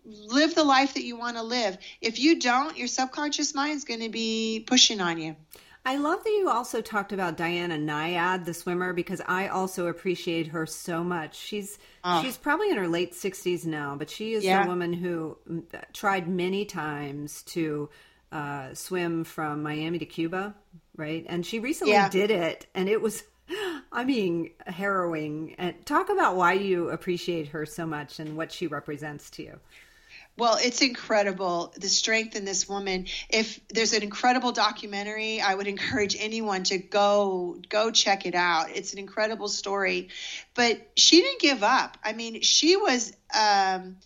[0.04, 1.78] live the life that you want to live.
[2.00, 5.36] If you don't, your subconscious mind is going to be pushing on you.
[5.84, 10.48] I love that you also talked about Diana Nyad, the swimmer, because I also appreciate
[10.48, 11.36] her so much.
[11.36, 12.22] She's oh.
[12.22, 14.64] she's probably in her late sixties now, but she is yeah.
[14.64, 15.36] a woman who
[15.92, 17.90] tried many times to
[18.30, 20.54] uh, swim from Miami to Cuba,
[20.96, 21.26] right?
[21.28, 22.08] And she recently yeah.
[22.08, 23.24] did it, and it was,
[23.92, 25.56] I mean, harrowing.
[25.58, 29.60] And talk about why you appreciate her so much and what she represents to you.
[30.38, 33.06] Well, it's incredible the strength in this woman.
[33.28, 38.70] If there's an incredible documentary, I would encourage anyone to go go check it out.
[38.70, 40.08] It's an incredible story,
[40.54, 41.98] but she didn't give up.
[42.02, 43.96] I mean, she was um,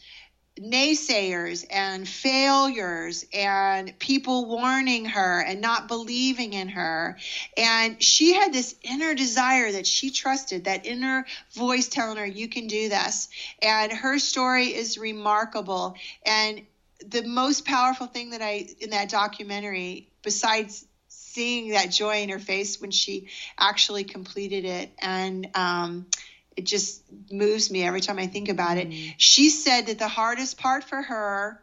[0.60, 7.18] naysayers and failures and people warning her and not believing in her.
[7.56, 12.48] And she had this inner desire that she trusted, that inner voice telling her, you
[12.48, 13.28] can do this.
[13.60, 15.96] And her story is remarkable.
[16.24, 16.62] And
[17.06, 22.38] the most powerful thing that I, in that documentary, besides seeing that joy in her
[22.38, 26.06] face when she actually completed it and, um,
[26.56, 28.88] it just moves me every time I think about it.
[28.88, 29.14] Mm.
[29.18, 31.62] She said that the hardest part for her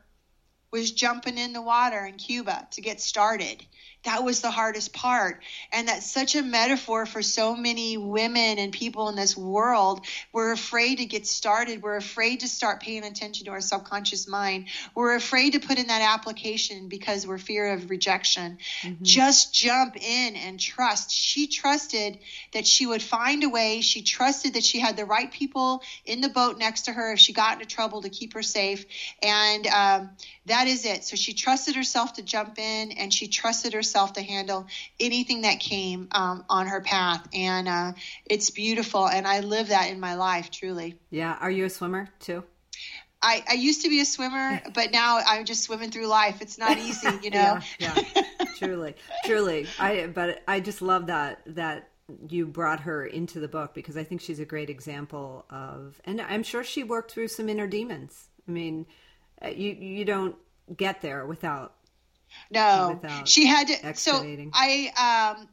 [0.72, 3.64] was jumping in the water in Cuba to get started
[4.04, 5.42] that was the hardest part.
[5.72, 10.06] And that's such a metaphor for so many women and people in this world.
[10.34, 11.82] We're afraid to get started.
[11.82, 14.68] We're afraid to start paying attention to our subconscious mind.
[14.94, 18.58] We're afraid to put in that application because we're fear of rejection.
[18.82, 19.04] Mm-hmm.
[19.04, 21.12] Just jump in and trust.
[21.12, 22.20] She trusted
[22.52, 23.80] that she would find a way.
[23.82, 27.20] She trusted that she had the right people in the boat next to her if
[27.20, 28.86] she got into trouble to keep her safe.
[29.22, 30.10] And um,
[30.48, 31.06] that is it.
[31.06, 34.68] So she trusted herself to jump in and she trusted herself to handle
[35.00, 37.28] anything that came um, on her path.
[37.34, 37.94] And uh,
[38.26, 39.08] it's beautiful.
[39.08, 40.96] And I live that in my life, truly.
[41.10, 41.38] Yeah.
[41.40, 42.44] Are you a swimmer too?
[43.24, 46.42] I, I used to be a swimmer, but now I'm just swimming through life.
[46.42, 47.60] It's not easy, you know.
[47.80, 48.24] yeah, yeah.
[48.58, 49.68] truly, truly.
[49.80, 51.90] I but I just love that that
[52.28, 56.20] you brought her into the book because I think she's a great example of, and
[56.20, 58.28] I'm sure she worked through some inner demons.
[58.48, 58.86] I mean,
[59.42, 60.36] uh, you you don't
[60.76, 61.76] get there without
[62.52, 65.48] no she had to so i um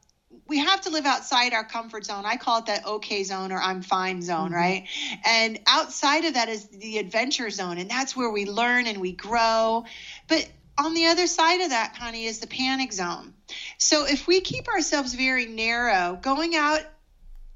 [0.47, 2.25] we have to live outside our comfort zone.
[2.25, 4.55] I call it that okay zone or I'm fine zone, mm-hmm.
[4.55, 4.88] right?
[5.25, 9.12] And outside of that is the adventure zone, and that's where we learn and we
[9.12, 9.85] grow.
[10.29, 13.35] But on the other side of that, Connie, is the panic zone.
[13.79, 16.83] So if we keep ourselves very narrow, going out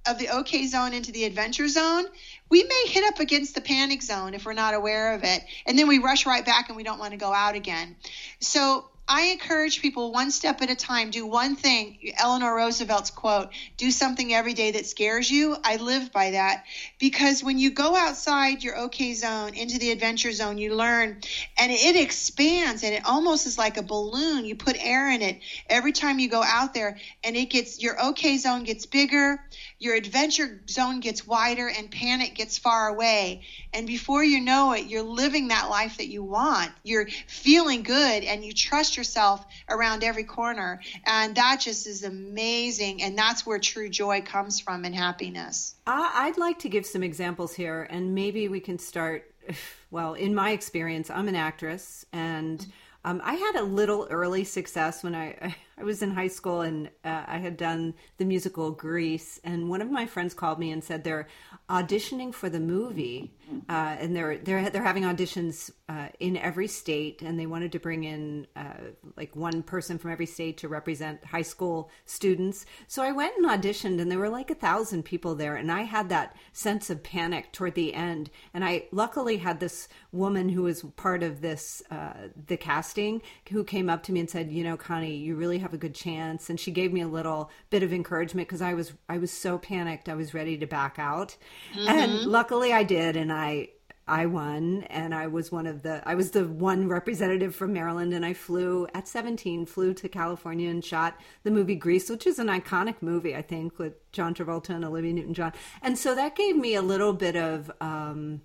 [0.07, 2.05] of the okay zone into the adventure zone,
[2.51, 5.43] we may hit up against the panic zone if we're not aware of it.
[5.67, 7.97] And then we rush right back and we don't want to go out again.
[8.41, 11.11] So I encourage people one step at a time.
[11.11, 11.99] Do one thing.
[12.17, 16.65] Eleanor Roosevelt's quote: "Do something every day that scares you." I live by that
[16.99, 21.21] because when you go outside your okay zone into the adventure zone, you learn,
[21.59, 24.47] and it expands, and it almost is like a balloon.
[24.47, 28.03] You put air in it every time you go out there, and it gets your
[28.07, 29.39] okay zone gets bigger,
[29.79, 33.43] your adventure zone gets wider, and panic gets far away.
[33.75, 36.73] And before you know it, you're living that life that you want.
[36.83, 40.81] You're feeling good, and you trust yourself around every corner.
[41.07, 43.03] And that just is amazing.
[43.03, 45.75] And that's where true joy comes from and happiness.
[45.87, 49.31] I'd like to give some examples here, and maybe we can start.
[49.91, 52.67] Well, in my experience, I'm an actress, and
[53.05, 56.89] um, I had a little early success when I I was in high school and
[57.05, 60.83] uh, I had done the musical Grease, and one of my friends called me and
[60.83, 61.27] said they're
[61.69, 63.35] auditioning for the movie,
[63.69, 67.79] uh, and they're they're they're having auditions uh, in every state, and they wanted to
[67.79, 72.67] bring in uh, like one person from every state to represent high school students.
[72.87, 75.83] So I went and auditioned, and there were like a thousand people there, and I
[75.83, 80.63] had that sense of panic toward the end, and I luckily had this woman who
[80.63, 84.63] was part of this uh, the casting who came up to me and said, you
[84.63, 86.49] know, Connie, you really have a good chance.
[86.49, 89.59] And she gave me a little bit of encouragement because I was I was so
[89.59, 91.37] panicked I was ready to back out.
[91.75, 91.89] Mm-hmm.
[91.89, 93.71] and luckily I did and I
[94.07, 94.83] I won.
[94.91, 98.35] And I was one of the I was the one representative from Maryland and I
[98.35, 102.97] flew at 17 flew to California and shot the movie Grease which is an iconic
[103.01, 105.55] movie I think with John Travolta and Olivia Newton-John.
[105.83, 108.43] And so that gave me a little bit of um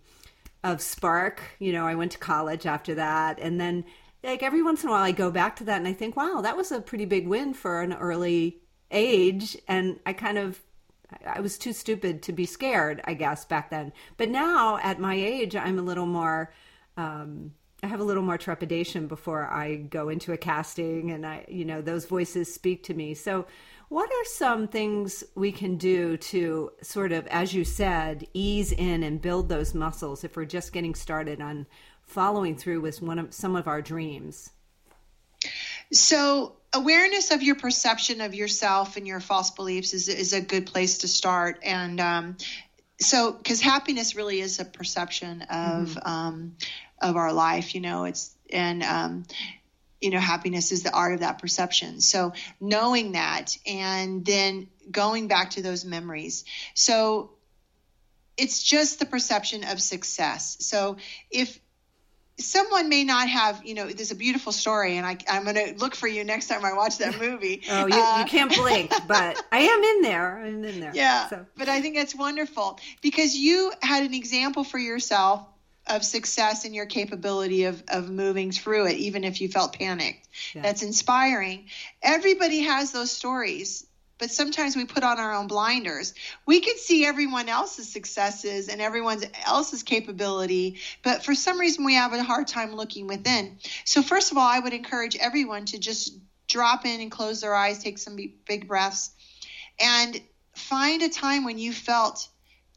[0.64, 1.42] of spark.
[1.60, 3.84] You know I went to college after that and then
[4.24, 6.42] like every once in a while I go back to that and I think, wow,
[6.42, 8.60] that was a pretty big win for an early
[8.92, 9.58] age.
[9.68, 10.60] And I kind of,
[11.26, 13.94] I was too stupid to be scared, I guess, back then.
[14.18, 16.54] But now at my age, I'm a little more,
[16.98, 21.46] um, I have a little more trepidation before I go into a casting and I,
[21.48, 23.14] you know, those voices speak to me.
[23.14, 23.46] So,
[23.88, 29.02] what are some things we can do to sort of, as you said, ease in
[29.02, 31.66] and build those muscles if we're just getting started on
[32.10, 34.50] following through with one of some of our dreams?
[35.92, 40.68] So, awareness of your perception of yourself and your false beliefs is, is a good
[40.68, 41.60] place to start.
[41.64, 42.38] And um,
[43.00, 46.08] so, because happiness really is a perception of mm-hmm.
[46.08, 46.58] um,
[47.02, 49.26] of our life, you know, it's and um,
[50.02, 52.02] you know, happiness is the art of that perception.
[52.02, 56.46] So, knowing that and then going back to those memories.
[56.74, 57.32] So,
[58.38, 60.58] it's just the perception of success.
[60.60, 60.98] So,
[61.32, 61.60] if
[62.40, 65.76] someone may not have, you know, there's a beautiful story, and I, I'm going to
[65.78, 67.62] look for you next time I watch that movie.
[67.70, 70.40] oh, you, uh, you, can't blink, but I am in there.
[70.40, 70.92] I'm in there.
[70.94, 71.46] Yeah, so.
[71.58, 75.46] but I think that's wonderful because you had an example for yourself
[75.88, 80.28] of success and your capability of, of moving through it, even if you felt panicked.
[80.54, 80.62] Yeah.
[80.62, 81.66] That's inspiring.
[82.02, 83.86] Everybody has those stories
[84.20, 86.14] but sometimes we put on our own blinders.
[86.46, 91.96] We can see everyone else's successes and everyone else's capability, but for some reason we
[91.96, 93.58] have a hard time looking within.
[93.86, 96.14] So, first of all, I would encourage everyone to just
[96.48, 99.12] drop in and close their eyes, take some big breaths,
[99.80, 100.20] and
[100.54, 102.28] find a time when you felt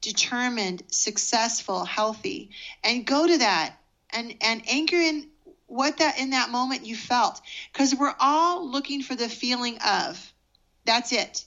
[0.01, 2.51] determined, successful, healthy,
[2.85, 3.75] and go to that
[4.11, 5.29] and, and anchor in
[5.67, 7.41] what that in that moment you felt
[7.73, 10.32] because we're all looking for the feeling of
[10.85, 11.45] that's it.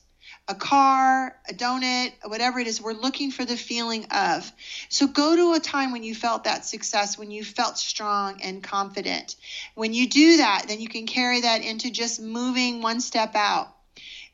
[0.47, 4.51] A car, a donut, whatever it is, we're looking for the feeling of.
[4.89, 8.61] So go to a time when you felt that success, when you felt strong and
[8.61, 9.35] confident.
[9.73, 13.75] When you do that, then you can carry that into just moving one step out.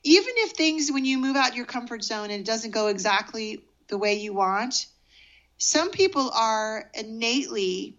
[0.04, 3.64] Even if things, when you move out your comfort zone and it doesn't go exactly
[3.88, 4.88] the way you want,
[5.58, 7.96] some people are innately,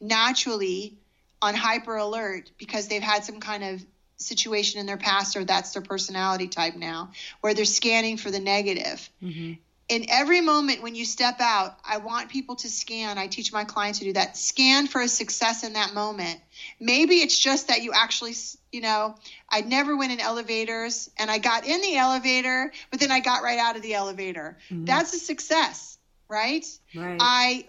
[0.00, 0.98] naturally
[1.40, 3.84] on hyper alert because they've had some kind of
[4.18, 8.40] situation in their past or that's their personality type now, where they're scanning for the
[8.40, 9.08] negative.
[9.22, 9.54] Mm-hmm.
[9.88, 13.16] In every moment when you step out, I want people to scan.
[13.16, 14.36] I teach my clients to do that.
[14.36, 16.38] Scan for a success in that moment.
[16.78, 18.34] Maybe it's just that you actually,
[18.70, 19.14] you know,
[19.48, 23.42] I never went in elevators and I got in the elevator, but then I got
[23.42, 24.58] right out of the elevator.
[24.68, 24.84] Mm-hmm.
[24.84, 25.96] That's a success,
[26.28, 26.66] right?
[26.94, 27.16] Right.
[27.18, 27.66] I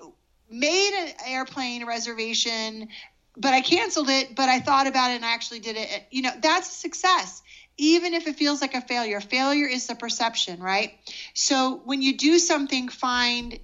[0.49, 2.89] made an airplane reservation
[3.39, 6.03] but I canceled it, but I thought about it and I actually did it.
[6.11, 7.41] You know, that's a success,
[7.77, 9.21] even if it feels like a failure.
[9.21, 10.93] Failure is the perception, right?
[11.33, 13.57] So when you do something, find,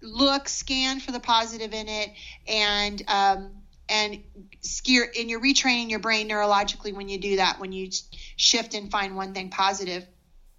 [0.00, 2.10] look, scan for the positive in it,
[2.48, 3.50] and um,
[3.90, 4.22] and
[4.60, 7.60] steer and you're retraining your brain neurologically when you do that.
[7.60, 7.90] When you
[8.36, 10.06] shift and find one thing positive.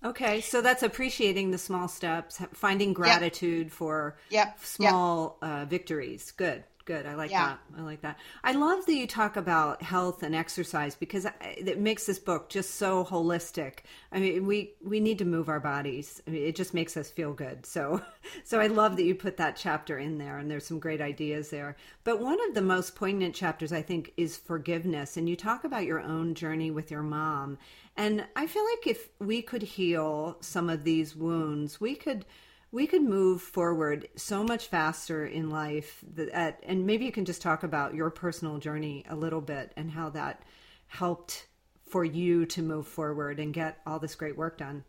[0.03, 3.71] Okay, so that's appreciating the small steps, finding gratitude yep.
[3.71, 4.59] for yep.
[4.59, 5.51] small yep.
[5.51, 6.31] Uh, victories.
[6.31, 6.63] Good.
[6.81, 7.05] Good.
[7.05, 7.47] I like Yeah.
[7.47, 7.59] that.
[7.77, 8.17] I like that.
[8.43, 12.75] I love that you talk about health and exercise because it makes this book just
[12.75, 13.79] so holistic.
[14.11, 16.21] I mean, we we need to move our bodies.
[16.27, 17.65] I mean, it just makes us feel good.
[17.65, 18.01] So,
[18.43, 21.49] so I love that you put that chapter in there, and there's some great ideas
[21.49, 21.75] there.
[22.03, 25.85] But one of the most poignant chapters, I think, is forgiveness, and you talk about
[25.85, 27.57] your own journey with your mom.
[27.97, 32.25] And I feel like if we could heal some of these wounds, we could
[32.71, 37.41] we could move forward so much faster in life that, and maybe you can just
[37.41, 40.41] talk about your personal journey a little bit and how that
[40.87, 41.47] helped
[41.89, 44.83] for you to move forward and get all this great work done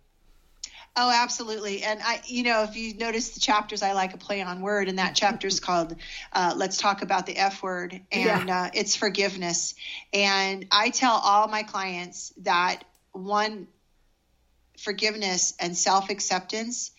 [0.95, 1.83] Oh, absolutely.
[1.83, 4.89] And I, you know, if you notice the chapters, I like a play on word,
[4.89, 5.97] and that chapter is called
[6.33, 8.65] uh, "Let's Talk About the F Word," and Yeah.
[8.65, 9.75] uh, it's forgiveness.
[10.13, 13.69] And I tell all my clients that one,
[14.79, 16.91] forgiveness and self acceptance,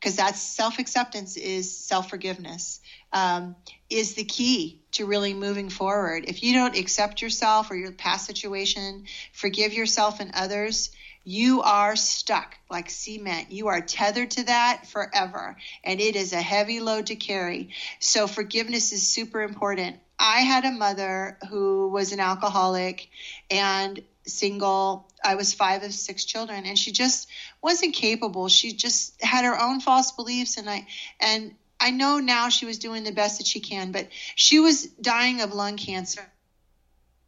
[0.00, 2.80] because that's self acceptance is self forgiveness,
[3.12, 3.54] um,
[3.90, 6.24] is the key to really moving forward.
[6.26, 10.90] If you don't accept yourself or your past situation, forgive yourself and others,
[11.22, 13.52] you are stuck like cement.
[13.52, 17.70] You are tethered to that forever, and it is a heavy load to carry.
[17.98, 19.98] So, forgiveness is super important.
[20.18, 23.08] I had a mother who was an alcoholic
[23.50, 25.08] and single.
[25.22, 27.28] I was five of six children, and she just
[27.62, 28.48] wasn't capable.
[28.48, 30.86] She just had her own false beliefs, and I
[31.20, 34.86] and I know now she was doing the best that she can, but she was
[34.86, 36.22] dying of lung cancer.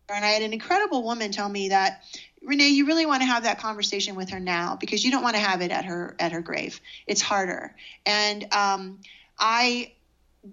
[0.08, 2.02] And I had an incredible woman tell me that
[2.44, 5.36] Renee, you really want to have that conversation with her now because you don't want
[5.36, 6.80] to have it at her at her grave.
[7.06, 7.74] It's harder.
[8.04, 8.98] And um,
[9.38, 9.92] I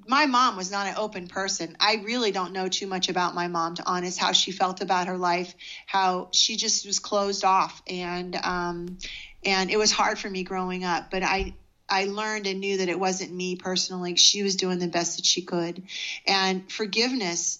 [0.07, 1.75] my mom was not an open person.
[1.79, 5.07] I really don't know too much about my mom, to honest, how she felt about
[5.07, 5.53] her life,
[5.87, 8.97] how she just was closed off, and um,
[9.43, 11.09] and it was hard for me growing up.
[11.09, 11.55] But I
[11.89, 14.15] I learned and knew that it wasn't me personally.
[14.15, 15.83] She was doing the best that she could,
[16.25, 17.59] and forgiveness.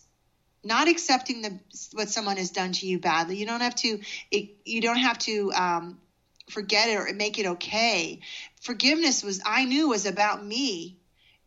[0.61, 1.57] Not accepting the
[1.93, 3.37] what someone has done to you badly.
[3.37, 4.01] You don't have to.
[4.29, 6.01] It, you don't have to um,
[6.49, 8.19] forget it or make it okay.
[8.61, 10.98] Forgiveness was I knew was about me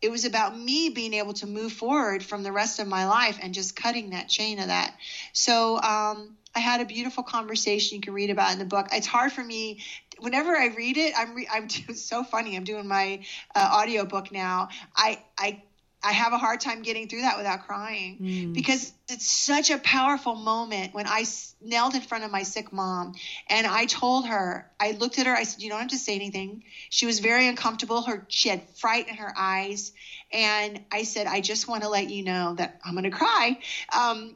[0.03, 3.39] it was about me being able to move forward from the rest of my life
[3.41, 4.93] and just cutting that chain of that.
[5.31, 8.87] So um, I had a beautiful conversation you can read about in the book.
[8.91, 9.79] It's hard for me
[10.19, 11.13] whenever I read it.
[11.17, 12.57] I'm re- I'm so funny.
[12.57, 13.21] I'm doing my
[13.55, 14.67] uh, audio book now.
[14.93, 15.61] I I
[16.03, 18.17] I have a hard time getting through that without crying
[18.53, 22.73] because it's such a powerful moment when I s- knelt in front of my sick
[22.73, 23.13] mom
[23.47, 26.15] and I told her, I looked at her, I said, You don't have to say
[26.15, 26.63] anything.
[26.89, 28.01] She was very uncomfortable.
[28.01, 29.93] Her she had fright in her eyes.
[30.31, 33.57] And I said, I just want to let you know that I'm gonna cry.
[33.97, 34.35] Um,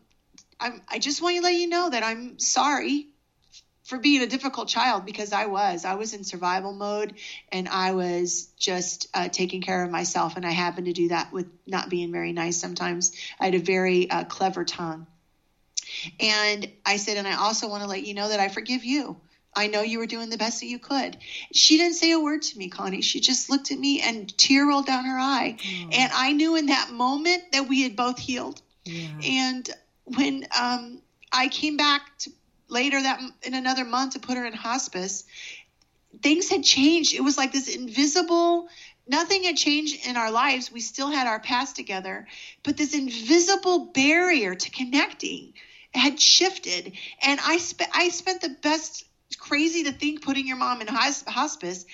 [0.59, 3.07] I'm, I just want to let you know that I'm sorry
[3.87, 5.85] for being a difficult child because I was.
[5.85, 7.13] I was in survival mode
[7.53, 10.35] and I was just uh, taking care of myself.
[10.35, 13.13] And I happened to do that with not being very nice sometimes.
[13.39, 15.07] I had a very uh, clever tongue.
[16.19, 19.21] And I said, and I also want to let you know that I forgive you.
[19.55, 21.17] I know you were doing the best that you could.
[21.53, 23.01] She didn't say a word to me, Connie.
[23.01, 25.55] She just looked at me and tear rolled down her eye.
[25.93, 28.61] And I knew in that moment that we had both healed.
[29.25, 29.69] And
[30.03, 32.31] when um, I came back to
[32.69, 35.23] later that in another month to put her in hospice,
[36.21, 37.13] things had changed.
[37.13, 38.67] It was like this invisible.
[39.07, 40.71] Nothing had changed in our lives.
[40.71, 42.27] We still had our past together,
[42.63, 45.53] but this invisible barrier to connecting
[45.93, 46.93] had shifted.
[47.21, 49.03] And I spent I spent the best.
[49.39, 51.85] Crazy to think putting your mom in hos- hospice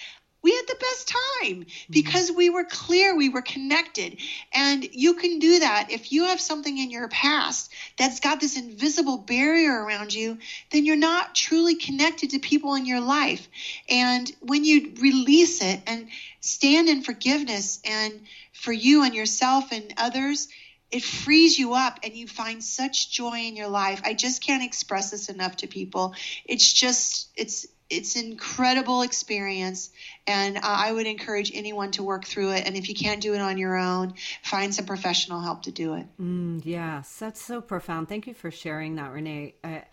[0.44, 1.92] we had the best time mm-hmm.
[1.92, 4.18] because we were clear, we were connected.
[4.54, 8.58] And you can do that if you have something in your past that's got this
[8.58, 10.38] invisible barrier around you,
[10.72, 13.48] then you're not truly connected to people in your life.
[13.90, 16.10] And when you release it and
[16.42, 18.22] stand in forgiveness and
[18.52, 20.50] for you and yourself and others,
[20.92, 24.02] it frees you up and you find such joy in your life.
[24.04, 26.14] I just can't express this enough to people.
[26.46, 29.92] It's just, it's, it's an incredible experience
[30.28, 33.42] and i would encourage anyone to work through it and if you can't do it
[33.42, 34.14] on your own
[34.44, 38.08] find some professional help to do it Mm, yes, that's so profound.
[38.08, 39.56] Thank you for sharing that, Renee.
[39.64, 39.84] I,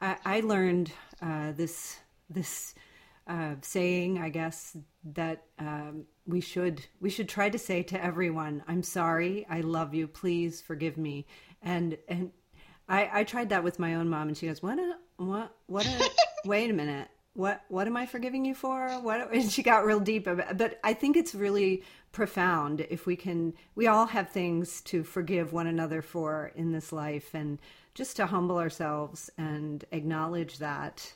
[0.00, 0.90] I, I learned
[1.22, 2.74] uh, this this
[3.26, 4.76] uh, saying, I guess,
[5.14, 9.94] that um, we should we should try to say to everyone, "I'm sorry, I love
[9.94, 11.26] you, please forgive me."
[11.62, 12.32] And and
[12.88, 14.78] I, I tried that with my own mom, and she goes, "What?
[14.78, 15.54] A, what?
[15.66, 15.86] What?
[15.86, 16.10] A,
[16.48, 18.88] wait a minute." What what am I forgiving you for?
[19.00, 23.16] What and she got real deep about but I think it's really profound if we
[23.16, 27.58] can we all have things to forgive one another for in this life and
[27.94, 31.12] just to humble ourselves and acknowledge that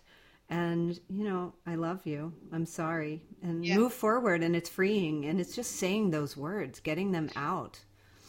[0.51, 3.77] and you know i love you i'm sorry and Yeah.
[3.77, 7.81] move forward and it's freeing and it's just saying those words getting them out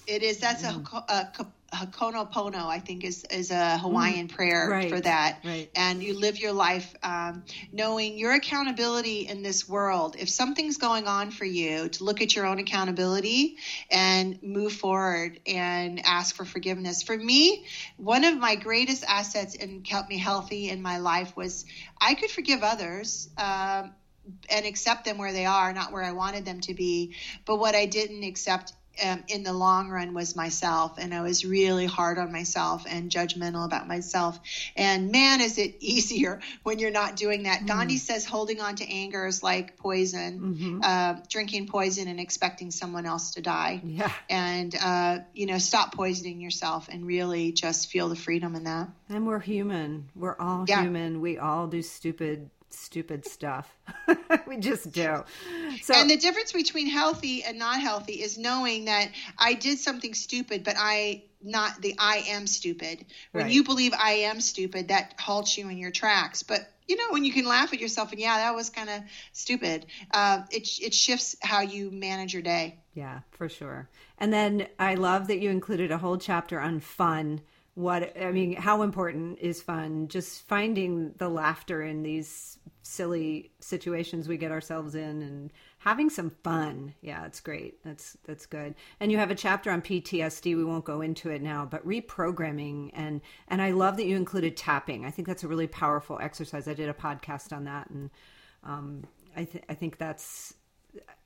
[0.08, 0.38] It is.
[0.40, 0.86] That's mm.
[0.94, 5.40] a, a, Ho'oponopono, I think, is is a Hawaiian mm, prayer right, for that.
[5.44, 5.70] Right.
[5.76, 10.16] And you live your life um, knowing your accountability in this world.
[10.20, 13.58] If something's going on for you, to look at your own accountability
[13.90, 17.02] and move forward and ask for forgiveness.
[17.02, 17.66] For me,
[17.98, 21.66] one of my greatest assets and kept me healthy in my life was
[22.00, 23.30] I could forgive others.
[23.38, 23.94] Um,
[24.50, 27.16] and accept them where they are, not where I wanted them to be.
[27.46, 31.46] But what I didn't accept um, in the long run was myself and i was
[31.46, 34.40] really hard on myself and judgmental about myself
[34.76, 37.68] and man is it easier when you're not doing that mm.
[37.68, 40.80] gandhi says holding on to anger is like poison mm-hmm.
[40.84, 44.12] uh, drinking poison and expecting someone else to die yeah.
[44.30, 48.90] and uh, you know stop poisoning yourself and really just feel the freedom in that
[49.10, 50.82] and we're human we're all yeah.
[50.82, 53.76] human we all do stupid stupid stuff.
[54.48, 55.24] we just do.
[55.82, 60.14] So, and the difference between healthy and not healthy is knowing that I did something
[60.14, 63.06] stupid, but I not the I am stupid.
[63.32, 63.54] When right.
[63.54, 66.44] you believe I am stupid, that halts you in your tracks.
[66.44, 69.02] But you know, when you can laugh at yourself and yeah, that was kind of
[69.32, 69.86] stupid.
[70.12, 72.80] Uh, it it shifts how you manage your day.
[72.94, 73.90] Yeah, for sure.
[74.18, 77.42] And then I love that you included a whole chapter on fun
[77.76, 80.08] what I mean, how important is fun?
[80.08, 86.30] Just finding the laughter in these silly situations we get ourselves in and having some
[86.44, 86.94] fun.
[87.02, 87.84] Yeah, it's great.
[87.84, 88.76] That's that's good.
[89.00, 90.56] And you have a chapter on PTSD.
[90.56, 94.56] We won't go into it now, but reprogramming and and I love that you included
[94.56, 95.04] tapping.
[95.06, 96.68] I think that's a really powerful exercise.
[96.68, 98.12] I did a podcast on that, and
[98.64, 99.04] um,
[99.36, 100.54] I th- I think that's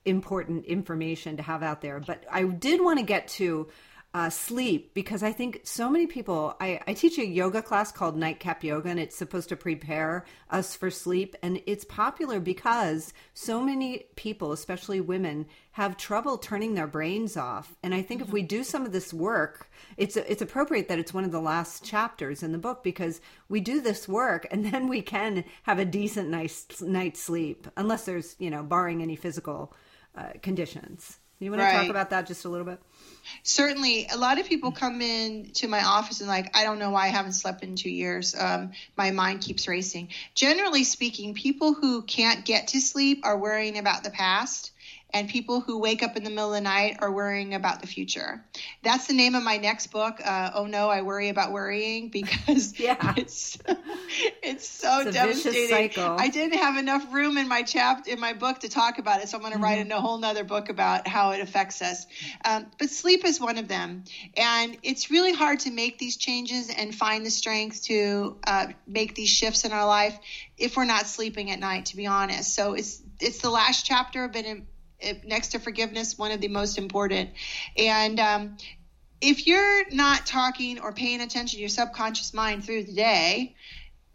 [0.06, 2.00] important information to have out there.
[2.00, 3.68] But I did want to get to
[4.14, 6.56] uh, sleep because I think so many people.
[6.60, 10.74] I, I teach a yoga class called Nightcap Yoga, and it's supposed to prepare us
[10.74, 11.36] for sleep.
[11.42, 17.76] And it's popular because so many people, especially women, have trouble turning their brains off.
[17.82, 18.30] And I think mm-hmm.
[18.30, 21.40] if we do some of this work, it's it's appropriate that it's one of the
[21.40, 25.78] last chapters in the book because we do this work, and then we can have
[25.78, 29.74] a decent nice night's sleep, unless there's you know, barring any physical
[30.16, 31.18] uh, conditions.
[31.40, 32.80] You want to talk about that just a little bit?
[33.42, 34.06] certainly.
[34.10, 37.04] A lot of people come in to my office and like i don't know why
[37.04, 38.34] i haven't slept in two years.
[38.38, 40.08] Um, my mind keeps racing.
[40.34, 44.72] Generally speaking people who can't get to sleep are worrying about the past
[45.14, 47.86] and people who wake up in the middle of the night are worrying about the
[47.86, 48.44] future.
[48.82, 50.20] That's the name of my next book.
[50.22, 53.14] Uh, oh no, I worry about worrying because yeah.
[53.16, 53.58] it's
[54.42, 56.02] it's so it's devastating.
[56.02, 59.28] I didn't have enough room in my chapter in my book to talk about it,
[59.28, 59.64] so I'm going to mm-hmm.
[59.64, 62.06] write a whole nother book about how it affects us.
[62.44, 64.04] Um, but sleep is one of them,
[64.36, 69.14] and it's really hard to make these changes and find the strength to uh, make
[69.14, 70.18] these shifts in our life
[70.58, 71.86] if we're not sleeping at night.
[71.86, 74.66] To be honest, so it's it's the last chapter, but in,
[75.24, 77.30] next to forgiveness, one of the most important.
[77.76, 78.56] And um,
[79.20, 83.54] if you're not talking or paying attention to your subconscious mind through the day,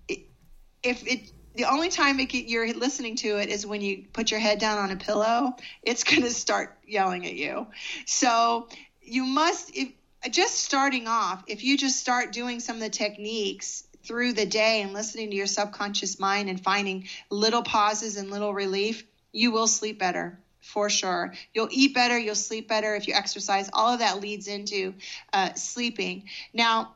[0.08, 4.40] if it the only time it, you're listening to it is when you put your
[4.40, 7.68] head down on a pillow, it's going to start yelling at you.
[8.06, 8.68] So
[9.02, 9.90] you must, if,
[10.32, 14.82] just starting off, if you just start doing some of the techniques through the day
[14.82, 19.68] and listening to your subconscious mind and finding little pauses and little relief, you will
[19.68, 21.34] sleep better for sure.
[21.53, 23.70] You'll eat better, you'll sleep better if you exercise.
[23.74, 24.95] All of that leads into
[25.32, 26.24] uh, sleeping.
[26.53, 26.95] Now,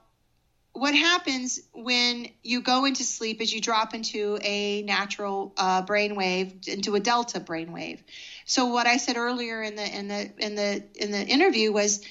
[0.71, 6.15] what happens when you go into sleep is you drop into a natural uh, brain
[6.15, 8.03] wave, into a delta brain wave.
[8.45, 12.05] So what I said earlier in the in the in the in the interview was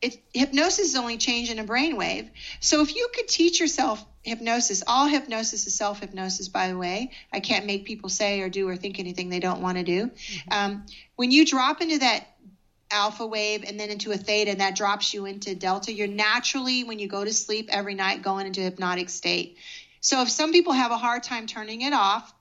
[0.00, 2.28] it, hypnosis is only change in a brainwave.
[2.60, 7.12] So if you could teach yourself hypnosis, all hypnosis is self hypnosis, by the way.
[7.32, 10.06] I can't make people say or do or think anything they don't want to do.
[10.06, 10.52] Mm-hmm.
[10.52, 10.86] Um,
[11.16, 12.26] when you drop into that
[12.90, 16.84] alpha wave and then into a theta, and that drops you into delta, you're naturally,
[16.84, 19.56] when you go to sleep every night, going into hypnotic state.
[20.00, 22.32] So if some people have a hard time turning it off,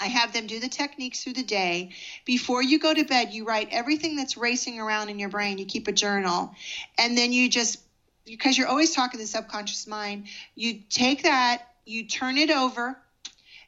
[0.00, 1.90] I have them do the techniques through the day.
[2.24, 5.58] Before you go to bed, you write everything that's racing around in your brain.
[5.58, 6.54] You keep a journal.
[6.98, 7.80] And then you just,
[8.24, 12.96] because you're always talking to the subconscious mind, you take that, you turn it over,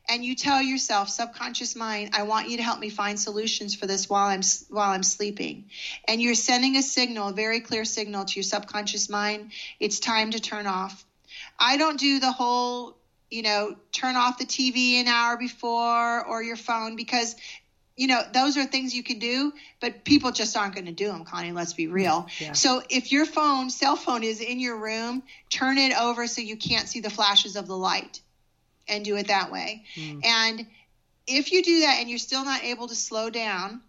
[0.09, 3.87] and you tell yourself subconscious mind i want you to help me find solutions for
[3.87, 5.67] this while i'm while i'm sleeping
[6.07, 10.31] and you're sending a signal a very clear signal to your subconscious mind it's time
[10.31, 11.05] to turn off
[11.59, 12.98] i don't do the whole
[13.31, 17.37] you know, turn off the TV an hour before or your phone because
[17.99, 21.09] you know, those are things you can do, but people just aren't going to do
[21.09, 21.51] them, Connie.
[21.51, 22.29] Let's be real.
[22.39, 22.53] Yeah.
[22.53, 26.57] So if your phone, cell phone is in your room, turn it over so you
[26.57, 28.21] can't see the flashes of the light
[28.87, 29.83] and do it that way.
[29.97, 30.25] Mm.
[30.25, 30.67] And
[31.27, 33.81] if you do that and you're still not able to slow down,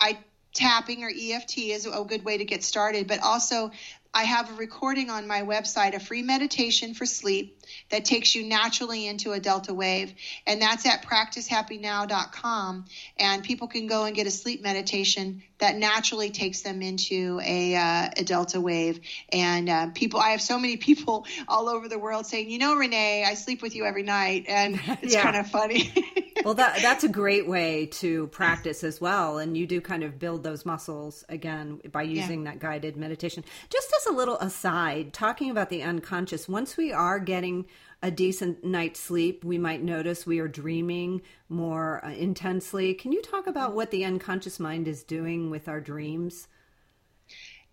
[0.00, 0.18] I
[0.52, 3.70] tapping or EFT is a good way to get started, but also
[4.14, 7.58] I have a recording on my website, a free meditation for sleep
[7.90, 10.12] that takes you naturally into a delta wave.
[10.46, 12.84] And that's at practicehappynow.com.
[13.16, 17.76] And people can go and get a sleep meditation that naturally takes them into a,
[17.76, 18.98] uh, a delta wave.
[19.28, 22.74] And uh, people, I have so many people all over the world saying, you know,
[22.74, 24.46] Renee, I sleep with you every night.
[24.48, 25.22] And it's yeah.
[25.22, 25.92] kind of funny.
[26.44, 29.38] well, that, that's a great way to practice as well.
[29.38, 32.50] And you do kind of build those muscles again by using yeah.
[32.50, 33.44] that guided meditation.
[33.70, 37.66] Just as a little aside, talking about the unconscious, once we are getting
[38.02, 42.94] a decent night's sleep, we might notice we are dreaming more uh, intensely.
[42.94, 46.48] Can you talk about what the unconscious mind is doing with our dreams?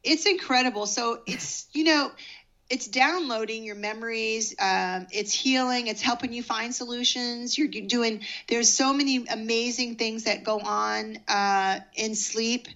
[0.03, 0.85] It's incredible.
[0.85, 2.11] So it's, you know,
[2.69, 8.21] it's downloading your memories um, it's healing it's helping you find solutions you're, you're, doing
[8.47, 12.67] there's so many amazing things that go on uh, in sleep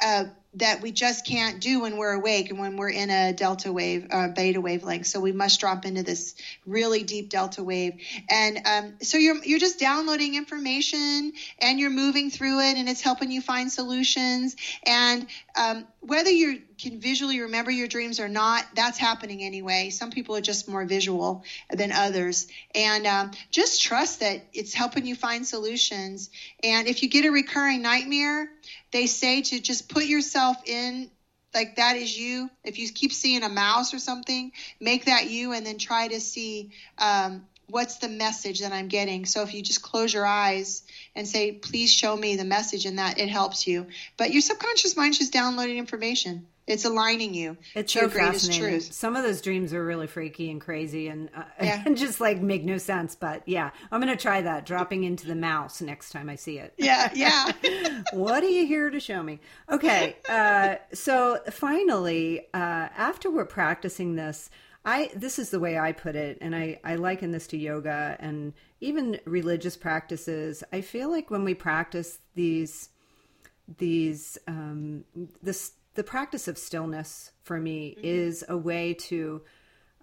[0.00, 3.72] uh, that we just can't do when we're awake and when we're in a delta
[3.72, 5.06] wave uh, beta wavelength.
[5.06, 6.34] So we must drop into this
[6.66, 7.94] really deep delta wave.
[8.30, 13.02] And um, so you're you're just downloading information and you're moving through it and it's
[13.02, 14.56] helping you find solutions.
[14.84, 15.26] And
[15.56, 20.36] um, whether you can visually remember your dreams or not that's happening anyway some people
[20.36, 25.46] are just more visual than others and um, just trust that it's helping you find
[25.46, 26.30] solutions
[26.62, 28.48] and if you get a recurring nightmare
[28.92, 31.10] they say to just put yourself in
[31.54, 32.50] like that is you.
[32.62, 36.20] If you keep seeing a mouse or something, make that you and then try to
[36.20, 39.26] see um, what's the message that I'm getting.
[39.26, 40.82] So if you just close your eyes
[41.14, 43.86] and say, please show me the message, and that it helps you.
[44.16, 46.46] But your subconscious mind's just downloading information.
[46.68, 47.56] It's aligning you.
[47.74, 48.68] It's so fascinating.
[48.68, 48.92] Truth.
[48.92, 51.82] Some of those dreams are really freaky and crazy and, uh, yeah.
[51.84, 53.14] and just like make no sense.
[53.14, 56.58] But yeah, I'm going to try that dropping into the mouse next time I see
[56.58, 56.74] it.
[56.76, 57.52] Yeah, yeah.
[58.12, 59.40] what are you here to show me?
[59.70, 60.16] Okay.
[60.28, 64.50] Uh, so finally, uh, after we're practicing this,
[64.84, 68.16] I this is the way I put it, and I, I liken this to yoga
[68.20, 70.62] and even religious practices.
[70.72, 72.88] I feel like when we practice these
[73.76, 75.04] these um,
[75.42, 78.04] this the practice of stillness for me mm-hmm.
[78.04, 79.42] is a way to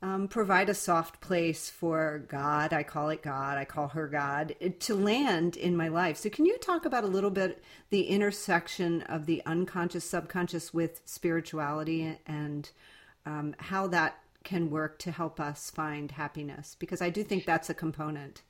[0.01, 2.73] um, provide a soft place for God.
[2.73, 3.57] I call it God.
[3.57, 6.17] I call her God to land in my life.
[6.17, 10.99] So, can you talk about a little bit the intersection of the unconscious, subconscious with
[11.05, 12.69] spirituality and
[13.25, 16.75] um, how that can work to help us find happiness?
[16.77, 18.41] Because I do think that's a component.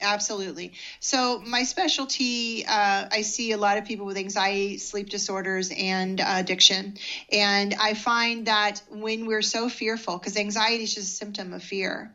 [0.00, 0.72] Absolutely.
[1.00, 6.20] So my specialty, uh, I see a lot of people with anxiety, sleep disorders, and
[6.20, 6.98] uh, addiction,
[7.32, 11.62] and I find that when we're so fearful, because anxiety is just a symptom of
[11.62, 12.12] fear,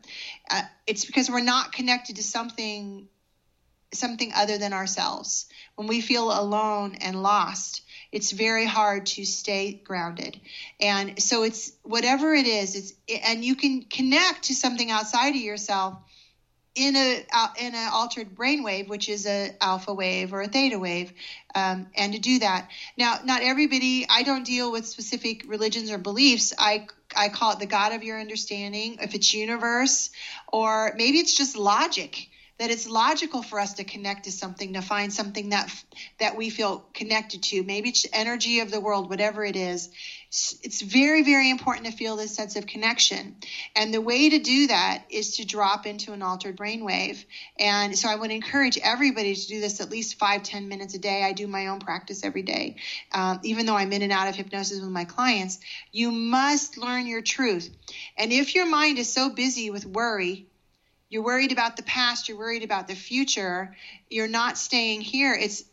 [0.50, 3.08] uh, it's because we're not connected to something,
[3.92, 5.46] something other than ourselves.
[5.74, 10.40] When we feel alone and lost, it's very hard to stay grounded.
[10.80, 12.92] And so it's whatever it is, it's
[13.24, 15.98] and you can connect to something outside of yourself
[16.74, 20.78] in a uh, in an altered brainwave, which is a alpha wave or a theta
[20.78, 21.12] wave,
[21.54, 22.68] um, and to do that.
[22.96, 24.06] Now, not everybody.
[24.08, 26.52] I don't deal with specific religions or beliefs.
[26.58, 28.98] I I call it the God of your understanding.
[29.00, 30.10] If it's universe,
[30.52, 32.28] or maybe it's just logic
[32.60, 35.72] that it's logical for us to connect to something to find something that
[36.18, 39.88] that we feel connected to maybe it's energy of the world whatever it is
[40.62, 43.34] it's very very important to feel this sense of connection.
[43.74, 47.24] And the way to do that is to drop into an altered brainwave.
[47.58, 50.98] And so i would encourage everybody to do this at least five ten minutes a
[50.98, 51.24] day.
[51.24, 52.76] I do my own practice every day.
[53.10, 55.58] Um, even though i'm in and out of hypnosis with my clients
[55.90, 57.68] you must learn your truth.
[58.16, 60.46] And if your mind is so busy with worry
[61.10, 63.74] you're worried about the past, you're worried about the future,
[64.08, 65.34] you're not staying here.
[65.34, 65.64] It's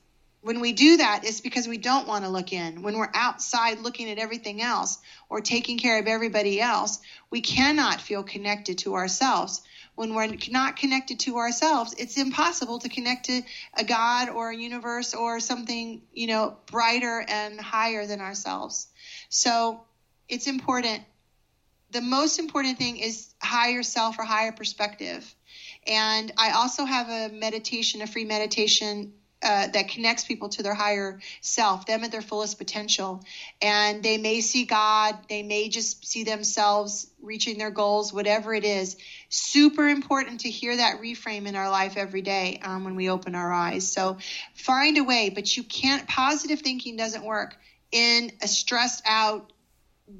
[0.41, 2.81] when we do that, it's because we don't want to look in.
[2.81, 8.01] When we're outside looking at everything else or taking care of everybody else, we cannot
[8.01, 9.61] feel connected to ourselves.
[9.95, 13.41] When we're not connected to ourselves, it's impossible to connect to
[13.75, 18.88] a God or a universe or something, you know, brighter and higher than ourselves.
[19.29, 19.81] So
[20.29, 21.03] it's important
[21.91, 25.33] the most important thing is higher self or higher perspective.
[25.85, 29.13] And I also have a meditation, a free meditation
[29.43, 33.23] uh, that connects people to their higher self, them at their fullest potential.
[33.61, 38.63] And they may see God, they may just see themselves reaching their goals, whatever it
[38.63, 38.97] is.
[39.29, 43.35] Super important to hear that reframe in our life every day um, when we open
[43.35, 43.91] our eyes.
[43.91, 44.17] So
[44.55, 47.57] find a way, but you can't, positive thinking doesn't work
[47.91, 49.51] in a stressed out,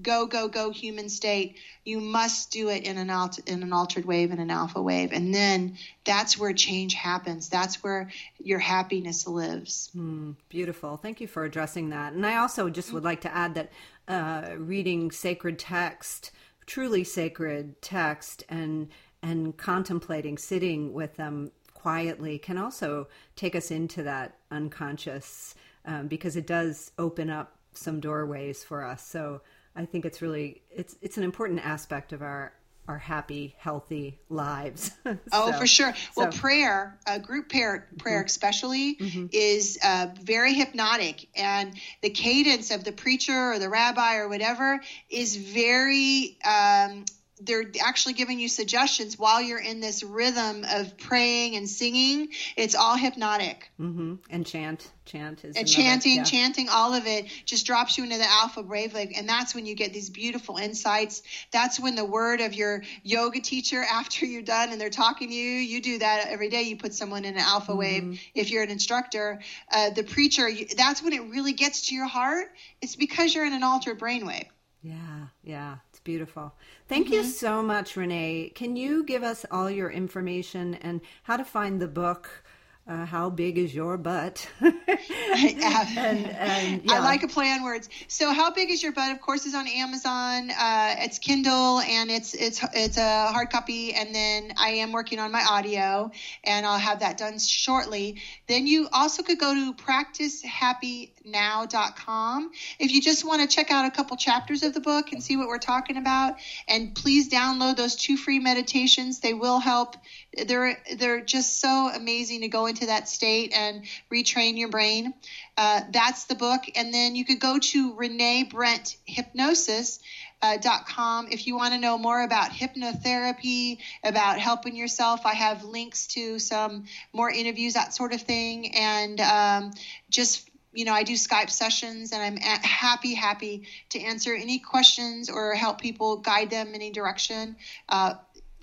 [0.02, 1.58] go go go human state.
[1.86, 5.12] You must do it in an alt- in an altered wave and an alpha wave.
[5.14, 7.50] And then that's where change happens.
[7.50, 8.10] That's where
[8.40, 9.90] your happiness lives.
[9.96, 10.98] Mm, beautiful.
[10.98, 12.14] Thank you for addressing that.
[12.14, 13.72] And i also just would like to add that
[14.08, 16.32] uh, reading sacred text
[16.68, 18.90] truly sacred text and
[19.24, 26.36] and contemplating sitting with them quietly can also take us into that unconscious um, because
[26.36, 29.06] it does open up some doorways for us.
[29.06, 29.42] So
[29.78, 32.52] I think it's really it's it's an important aspect of our
[32.88, 34.92] our happy, healthy lives.
[35.34, 35.94] oh, for sure.
[36.16, 36.40] Well, so.
[36.40, 38.26] prayer, uh, group prayer, prayer mm-hmm.
[38.26, 39.26] especially, mm-hmm.
[39.34, 44.80] is uh, very hypnotic, and the cadence of the preacher or the rabbi or whatever
[45.10, 47.04] is very um,
[47.42, 52.30] they're actually giving you suggestions while you're in this rhythm of praying and singing.
[52.56, 53.70] It's all hypnotic.
[53.80, 54.16] Mm-hmm.
[54.30, 56.24] And chant, chant is and chanting, yeah.
[56.24, 59.66] chanting, all of it just drops you into the alpha brain wave, and that's when
[59.66, 61.24] you get these beautiful insights.
[61.52, 65.36] That's when the word of your yoga teacher after you're done and they're talking to
[65.36, 65.52] you.
[65.60, 66.64] You do that every day.
[66.64, 67.80] You put someone in an alpha mm-hmm.
[67.80, 68.22] wave.
[68.34, 69.40] If you're an instructor,
[69.72, 72.48] uh, the preacher, that's when it really gets to your heart.
[72.82, 74.48] It's because you're in an altered brainwave.
[74.84, 75.78] Yeah, yeah,
[76.08, 76.54] beautiful.
[76.88, 77.16] Thank mm-hmm.
[77.16, 78.54] you so much, Renee.
[78.56, 82.46] Can you give us all your information and how to find the book?
[82.88, 84.48] Uh, how big is your butt?
[84.62, 86.94] and, and, yeah.
[86.94, 87.90] I like a play on words.
[88.08, 89.12] So, how big is your butt?
[89.12, 90.50] Of course, is on Amazon.
[90.52, 93.94] Uh, it's Kindle and it's it's it's a hard copy.
[93.94, 96.12] And then I am working on my audio,
[96.46, 98.22] and I'll have that done shortly.
[98.48, 103.92] Then you also could go to practicehappynow.com if you just want to check out a
[103.92, 106.36] couple chapters of the book and see what we're talking about.
[106.70, 109.20] And please download those two free meditations.
[109.20, 109.98] They will help.
[110.46, 115.14] They're they're just so amazing to go into that state and retrain your brain.
[115.58, 116.62] Uh, that's the book.
[116.76, 120.00] And then you could go to Renee Brent Hypnosis.
[120.40, 120.58] Uh,
[120.88, 121.28] com.
[121.32, 126.38] If you want to know more about hypnotherapy, about helping yourself, I have links to
[126.38, 128.76] some more interviews, that sort of thing.
[128.76, 129.72] And um,
[130.12, 135.28] just you know, I do Skype sessions and I'm happy, happy to answer any questions
[135.28, 137.56] or help people guide them in any direction.
[137.90, 138.14] Uh,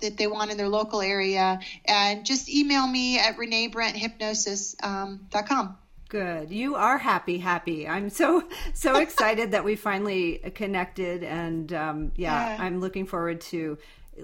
[0.05, 1.59] that they want in their local area.
[1.85, 5.59] And just email me at reneebrenthypnosis.com.
[5.59, 5.77] Um,
[6.07, 6.51] Good.
[6.51, 7.87] You are happy, happy.
[7.87, 8.43] I'm so
[8.73, 13.77] so excited that we finally connected, and um, yeah, yeah, I'm looking forward to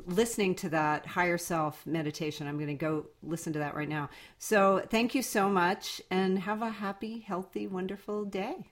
[0.06, 2.48] listening to that higher self meditation.
[2.48, 4.10] I'm going to go listen to that right now.
[4.38, 8.68] So thank you so much, and have a happy, healthy, wonderful day.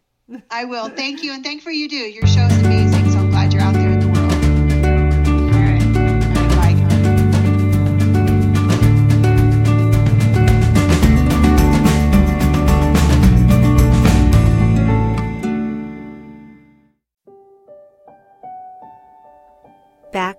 [0.51, 0.89] I will.
[0.89, 1.95] Thank you, and thank for you do.
[1.95, 3.11] Your show is amazing.
[3.11, 3.88] So I'm glad you're out there